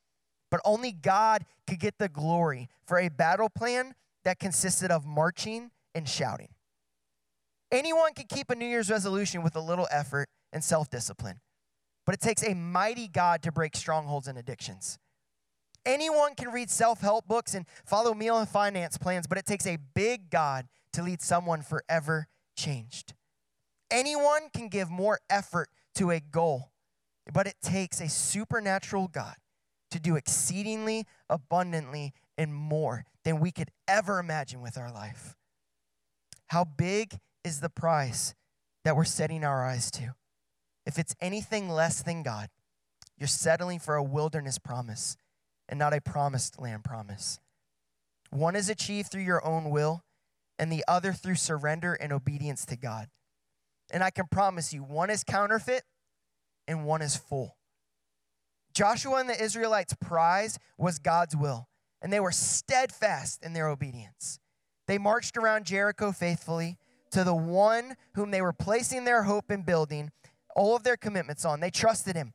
[0.50, 3.94] But only God could get the glory for a battle plan
[4.28, 6.50] that consisted of marching and shouting.
[7.72, 11.40] Anyone can keep a New Year's resolution with a little effort and self discipline,
[12.04, 14.98] but it takes a mighty God to break strongholds and addictions.
[15.86, 19.66] Anyone can read self help books and follow meal and finance plans, but it takes
[19.66, 23.14] a big God to lead someone forever changed.
[23.90, 26.72] Anyone can give more effort to a goal,
[27.32, 29.36] but it takes a supernatural God
[29.90, 35.36] to do exceedingly abundantly and more than we could ever imagine with our life.
[36.46, 38.34] How big is the price
[38.84, 40.14] that we're setting our eyes to?
[40.86, 42.48] If it's anything less than God,
[43.18, 45.16] you're settling for a wilderness promise
[45.68, 47.40] and not a promised land promise.
[48.30, 50.02] One is achieved through your own will,
[50.58, 53.08] and the other through surrender and obedience to God.
[53.90, 55.82] And I can promise you, one is counterfeit
[56.66, 57.56] and one is full.
[58.74, 61.68] Joshua and the Israelites' prize was God's will,
[62.02, 64.38] and they were steadfast in their obedience.
[64.86, 66.78] They marched around Jericho faithfully
[67.10, 70.10] to the one whom they were placing their hope in building
[70.54, 71.60] all of their commitments on.
[71.60, 72.32] They trusted him.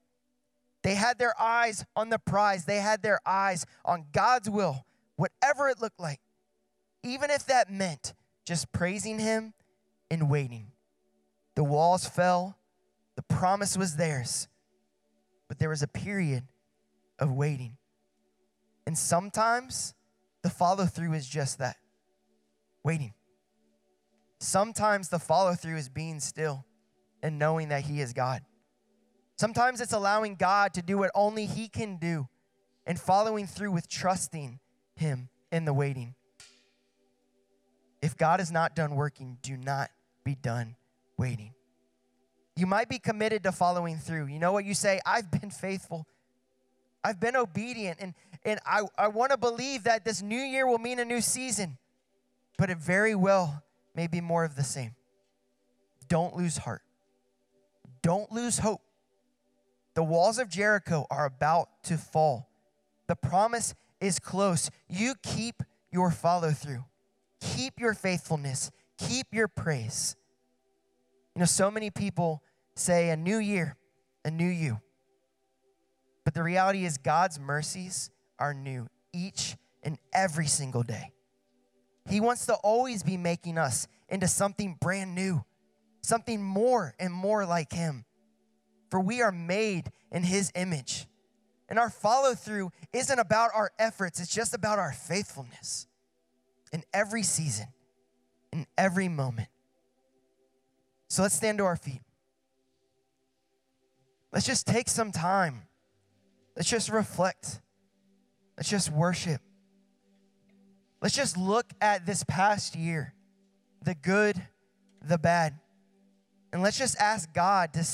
[0.83, 4.85] They had their eyes on the prize, they had their eyes on God's will,
[5.15, 6.19] whatever it looked like,
[7.03, 8.13] even if that meant
[8.45, 9.53] just praising him
[10.11, 10.73] and waiting.
[11.55, 12.57] The walls fell,
[13.15, 14.49] the promise was theirs,
[15.47, 16.43] but there was a period
[17.17, 17.77] of waiting.
[18.85, 19.93] And sometimes
[20.41, 21.77] the follow through is just that
[22.83, 23.13] waiting.
[24.39, 26.65] Sometimes the follow through is being still
[27.21, 28.41] and knowing that He is God.
[29.37, 32.27] Sometimes it's allowing God to do what only He can do
[32.85, 34.59] and following through with trusting
[34.95, 36.15] Him in the waiting.
[38.01, 39.89] If God is not done working, do not
[40.25, 40.75] be done
[41.17, 41.53] waiting.
[42.55, 44.27] You might be committed to following through.
[44.27, 44.99] You know what you say?
[45.05, 46.05] I've been faithful.
[47.03, 47.99] I've been obedient.
[47.99, 48.13] And,
[48.45, 51.77] and I, I want to believe that this new year will mean a new season,
[52.57, 53.63] but it very well
[53.95, 54.95] may be more of the same.
[56.07, 56.81] Don't lose heart.
[58.01, 58.81] Don't lose hope.
[59.95, 62.49] The walls of Jericho are about to fall.
[63.07, 64.69] The promise is close.
[64.89, 66.83] You keep your follow through,
[67.39, 70.15] keep your faithfulness, keep your praise.
[71.35, 72.43] You know, so many people
[72.75, 73.75] say a new year,
[74.25, 74.79] a new you.
[76.23, 78.09] But the reality is, God's mercies
[78.43, 81.13] are new each and every single day.
[82.09, 85.45] He wants to always be making us into something brand new,
[86.01, 88.03] something more and more like Him.
[88.91, 91.07] For we are made in His image.
[91.69, 95.87] And our follow through isn't about our efforts, it's just about our faithfulness
[96.73, 97.67] in every season,
[98.51, 99.47] in every moment.
[101.07, 102.01] So let's stand to our feet.
[104.33, 105.61] Let's just take some time.
[106.57, 107.61] Let's just reflect.
[108.57, 109.41] Let's just worship.
[111.01, 113.13] Let's just look at this past year
[113.81, 114.41] the good,
[115.01, 115.59] the bad.
[116.53, 117.85] And let's just ask God to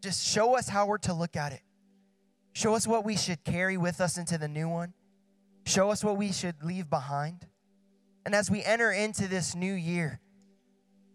[0.00, 1.62] just show us how we're to look at it.
[2.52, 4.92] Show us what we should carry with us into the new one.
[5.66, 7.46] Show us what we should leave behind.
[8.24, 10.20] And as we enter into this new year,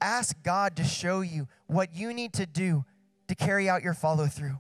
[0.02, 2.86] ask God to show you what you need to do
[3.28, 4.60] to carry out your follow through.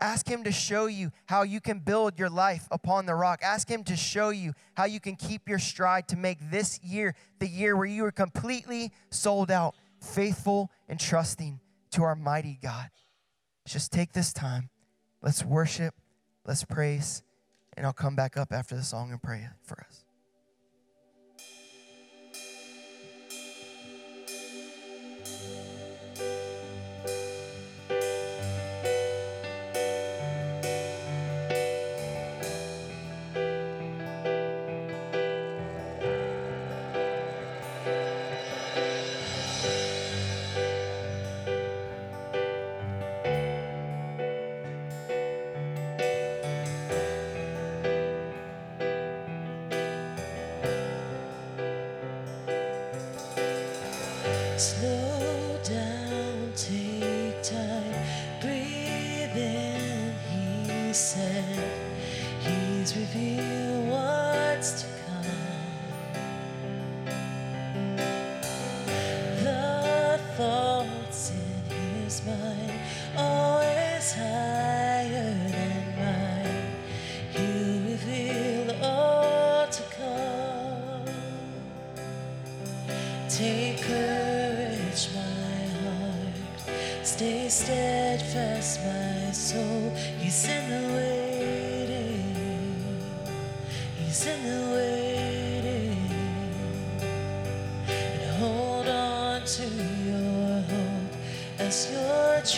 [0.00, 3.40] Ask Him to show you how you can build your life upon the rock.
[3.42, 7.14] Ask Him to show you how you can keep your stride to make this year
[7.38, 12.88] the year where you are completely sold out, faithful, and trusting to our mighty God.
[13.66, 14.70] Just take this time.
[15.22, 15.94] Let's worship,
[16.46, 17.22] let's praise,
[17.76, 20.04] and I'll come back up after the song and pray for us.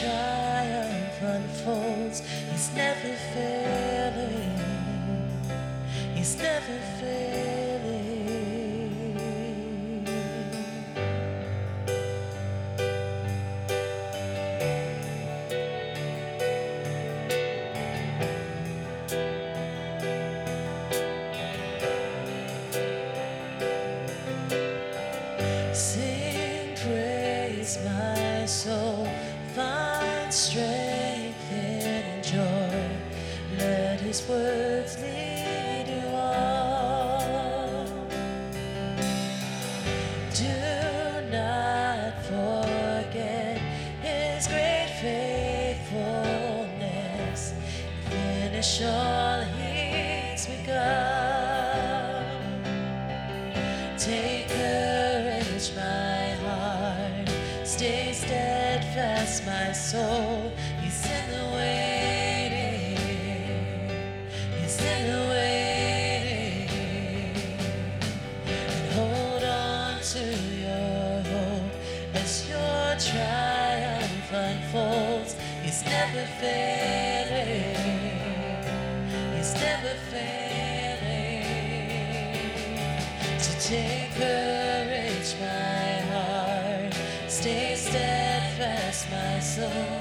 [0.01, 0.22] Your
[72.93, 75.37] your triumph unfolds.
[75.63, 77.77] He's never failing.
[79.35, 81.45] He's never failing.
[83.39, 86.95] So take courage, my heart.
[87.29, 89.92] Stay steadfast, my soul.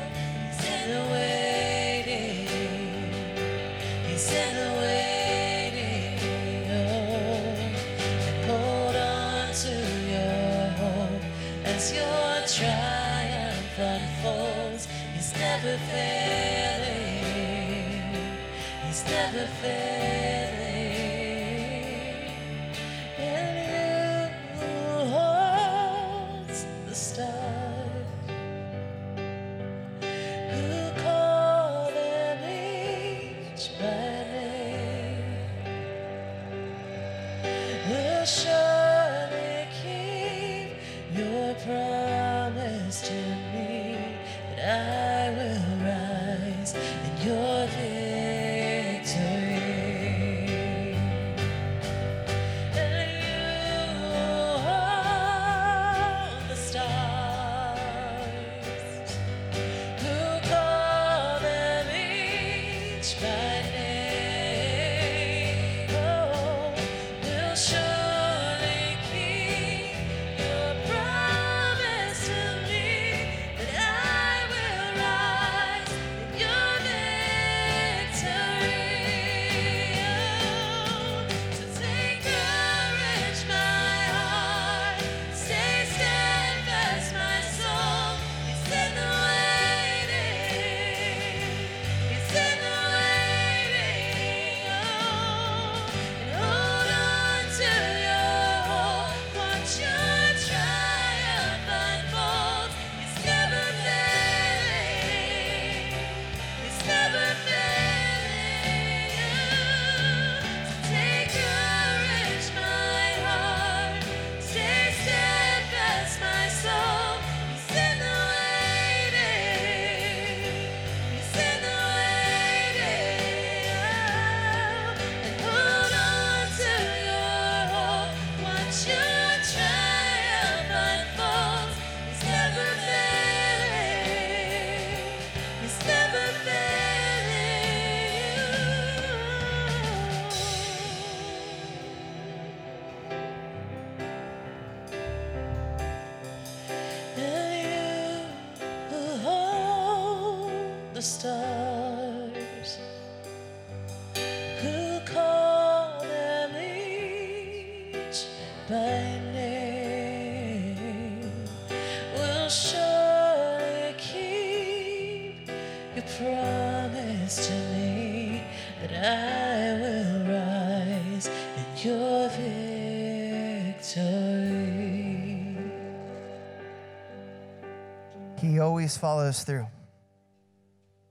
[179.01, 179.65] Follows through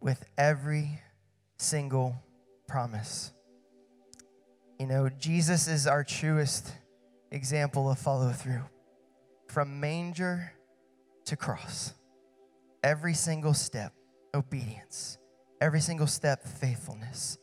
[0.00, 1.00] with every
[1.58, 2.14] single
[2.68, 3.32] promise.
[4.78, 6.72] You know, Jesus is our truest
[7.32, 8.62] example of follow through.
[9.48, 10.52] From manger
[11.24, 11.92] to cross,
[12.84, 13.92] every single step,
[14.34, 15.18] obedience,
[15.60, 17.38] every single step, faithfulness.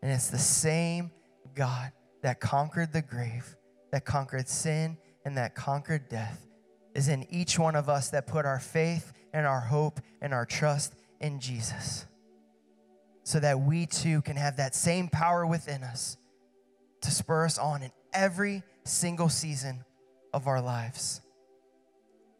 [0.00, 1.10] And it's the same
[1.56, 1.90] God
[2.22, 3.56] that conquered the grave,
[3.90, 6.46] that conquered sin, and that conquered death
[6.94, 10.46] is in each one of us that put our faith and our hope and our
[10.46, 12.06] trust in Jesus.
[13.24, 16.16] So that we too can have that same power within us
[17.02, 19.84] to spur us on in every single season
[20.32, 21.20] of our lives.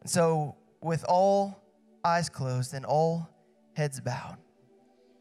[0.01, 1.63] And so, with all
[2.03, 3.29] eyes closed and all
[3.75, 4.37] heads bowed,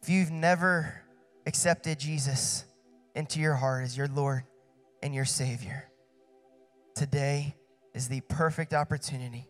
[0.03, 1.03] if you've never
[1.47, 2.65] accepted Jesus
[3.15, 4.43] into your heart as your Lord
[5.03, 5.89] and your Savior,
[6.97, 7.55] today
[7.95, 9.47] is the perfect opportunity.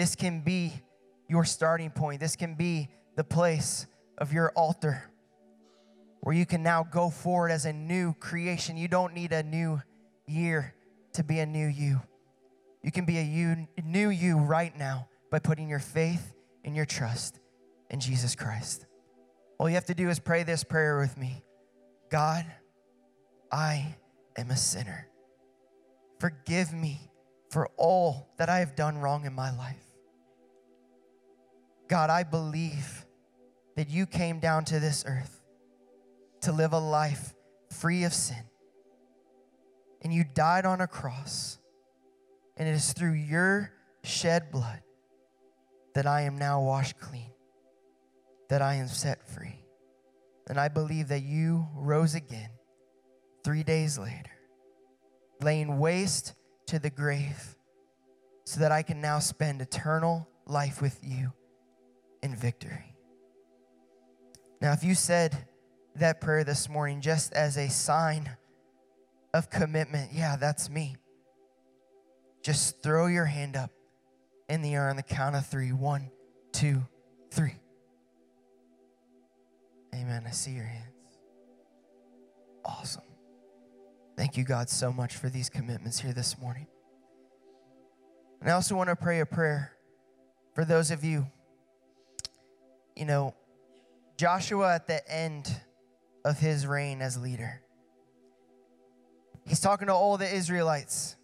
[0.00, 0.72] This can be
[1.28, 2.20] your starting point.
[2.20, 3.86] This can be the place
[4.16, 5.10] of your altar
[6.22, 8.78] where you can now go forward as a new creation.
[8.78, 9.82] You don't need a new
[10.26, 10.74] year
[11.12, 12.00] to be a new you.
[12.82, 16.32] You can be a you, new you right now by putting your faith
[16.64, 17.38] and your trust
[17.90, 18.86] in Jesus Christ.
[19.58, 21.42] All you have to do is pray this prayer with me
[22.10, 22.46] God,
[23.52, 23.96] I
[24.38, 25.08] am a sinner.
[26.20, 27.10] Forgive me
[27.50, 29.89] for all that I have done wrong in my life.
[31.90, 33.04] God, I believe
[33.74, 35.42] that you came down to this earth
[36.42, 37.34] to live a life
[37.72, 38.44] free of sin.
[40.00, 41.58] And you died on a cross.
[42.56, 43.72] And it is through your
[44.04, 44.82] shed blood
[45.96, 47.32] that I am now washed clean,
[48.50, 49.64] that I am set free.
[50.48, 52.50] And I believe that you rose again
[53.42, 54.30] three days later,
[55.42, 56.34] laying waste
[56.66, 57.56] to the grave,
[58.44, 61.32] so that I can now spend eternal life with you
[62.22, 62.94] in victory.
[64.60, 65.46] Now, if you said
[65.96, 68.30] that prayer this morning just as a sign
[69.32, 70.96] of commitment, yeah, that's me.
[72.42, 73.70] Just throw your hand up
[74.48, 75.72] in the air on the count of three.
[75.72, 76.10] One,
[76.52, 76.82] two,
[77.30, 77.56] three.
[79.94, 80.24] Amen.
[80.26, 80.86] I see your hands.
[82.64, 83.02] Awesome.
[84.16, 86.66] Thank you, God, so much for these commitments here this morning.
[88.40, 89.72] And I also want to pray a prayer
[90.54, 91.26] for those of you,
[93.00, 93.34] you know,
[94.18, 95.50] Joshua at the end
[96.22, 97.62] of his reign as leader.
[99.46, 101.16] He's talking to all the Israelites.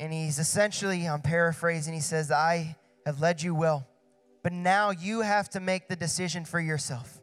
[0.00, 3.86] And he's essentially, I'm paraphrasing, he says, I have led you well,
[4.42, 7.20] but now you have to make the decision for yourself.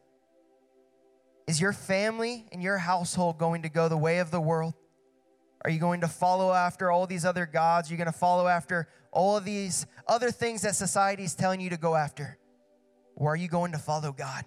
[1.47, 4.75] Is your family and your household going to go the way of the world?
[5.63, 7.89] Are you going to follow after all these other gods?
[7.89, 11.59] You're you going to follow after all of these other things that society is telling
[11.59, 12.37] you to go after?
[13.17, 14.45] Or are you going to follow God?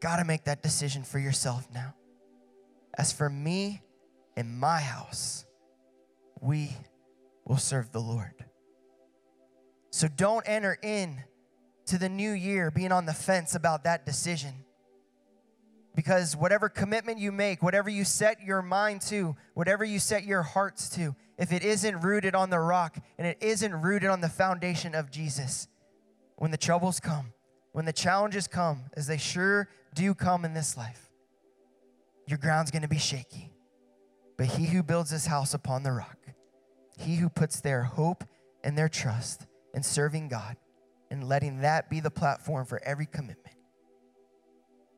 [0.00, 1.94] Got to make that decision for yourself now.
[2.96, 3.82] As for me
[4.36, 5.44] and my house,
[6.40, 6.70] we
[7.44, 8.44] will serve the Lord.
[9.90, 11.24] So don't enter in
[11.86, 14.64] to the new year being on the fence about that decision.
[15.96, 20.42] Because whatever commitment you make, whatever you set your mind to, whatever you set your
[20.42, 24.28] hearts to, if it isn't rooted on the rock and it isn't rooted on the
[24.28, 25.66] foundation of Jesus,
[26.36, 27.32] when the troubles come,
[27.72, 31.08] when the challenges come, as they sure do come in this life,
[32.26, 33.52] your ground's gonna be shaky.
[34.36, 36.18] But he who builds his house upon the rock,
[36.98, 38.24] he who puts their hope
[38.62, 40.56] and their trust in serving God
[41.10, 43.56] and letting that be the platform for every commitment,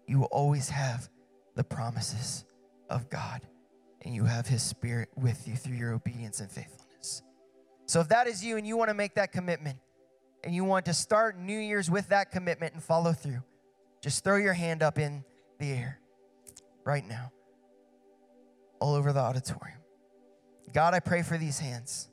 [0.06, 1.08] you will always have
[1.54, 2.44] the promises
[2.88, 3.42] of God
[4.02, 7.22] and you have his spirit with you through your obedience and faithfulness.
[7.86, 9.78] So if that is you and you want to make that commitment
[10.46, 13.42] and you want to start New Year's with that commitment and follow through,
[14.00, 15.24] just throw your hand up in
[15.58, 15.98] the air
[16.84, 17.32] right now,
[18.78, 19.80] all over the auditorium.
[20.72, 22.08] God, I pray for these hands.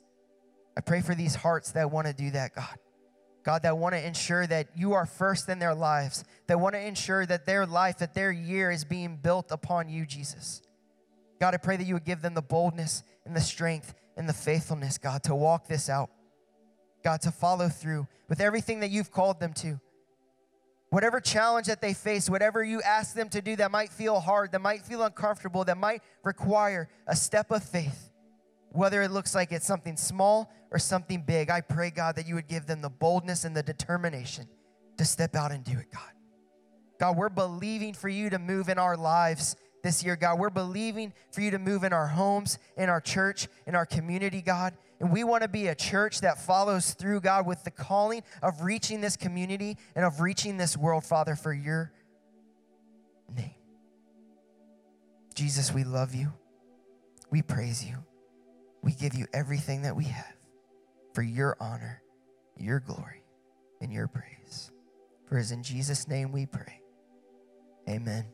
[0.76, 2.76] I pray for these hearts that want to do that, God.
[3.44, 6.84] God, that want to ensure that you are first in their lives, that want to
[6.84, 10.60] ensure that their life, that their year is being built upon you, Jesus.
[11.38, 14.32] God, I pray that you would give them the boldness and the strength and the
[14.32, 16.10] faithfulness, God, to walk this out.
[17.04, 19.78] God, to follow through with everything that you've called them to.
[20.90, 24.52] Whatever challenge that they face, whatever you ask them to do that might feel hard,
[24.52, 28.10] that might feel uncomfortable, that might require a step of faith,
[28.70, 32.36] whether it looks like it's something small or something big, I pray, God, that you
[32.36, 34.48] would give them the boldness and the determination
[34.96, 36.10] to step out and do it, God.
[36.98, 40.38] God, we're believing for you to move in our lives this year, God.
[40.38, 44.42] We're believing for you to move in our homes, in our church, in our community,
[44.42, 44.74] God.
[45.00, 48.62] And we want to be a church that follows through, God, with the calling of
[48.62, 51.92] reaching this community and of reaching this world, Father, for your
[53.34, 53.54] name.
[55.34, 56.32] Jesus, we love you.
[57.30, 57.96] We praise you.
[58.82, 60.36] We give you everything that we have
[61.12, 62.02] for your honor,
[62.56, 63.24] your glory,
[63.80, 64.70] and your praise.
[65.26, 66.80] For it's in Jesus' name we pray.
[67.88, 68.26] Amen.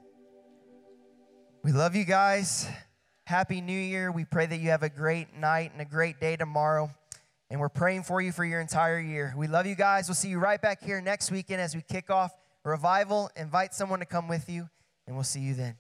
[1.63, 2.69] We love you guys.
[3.31, 4.11] Happy New Year.
[4.11, 6.91] We pray that you have a great night and a great day tomorrow.
[7.49, 9.33] And we're praying for you for your entire year.
[9.37, 10.09] We love you guys.
[10.09, 12.33] We'll see you right back here next weekend as we kick off
[12.65, 13.31] revival.
[13.37, 14.69] Invite someone to come with you,
[15.07, 15.77] and we'll see you then.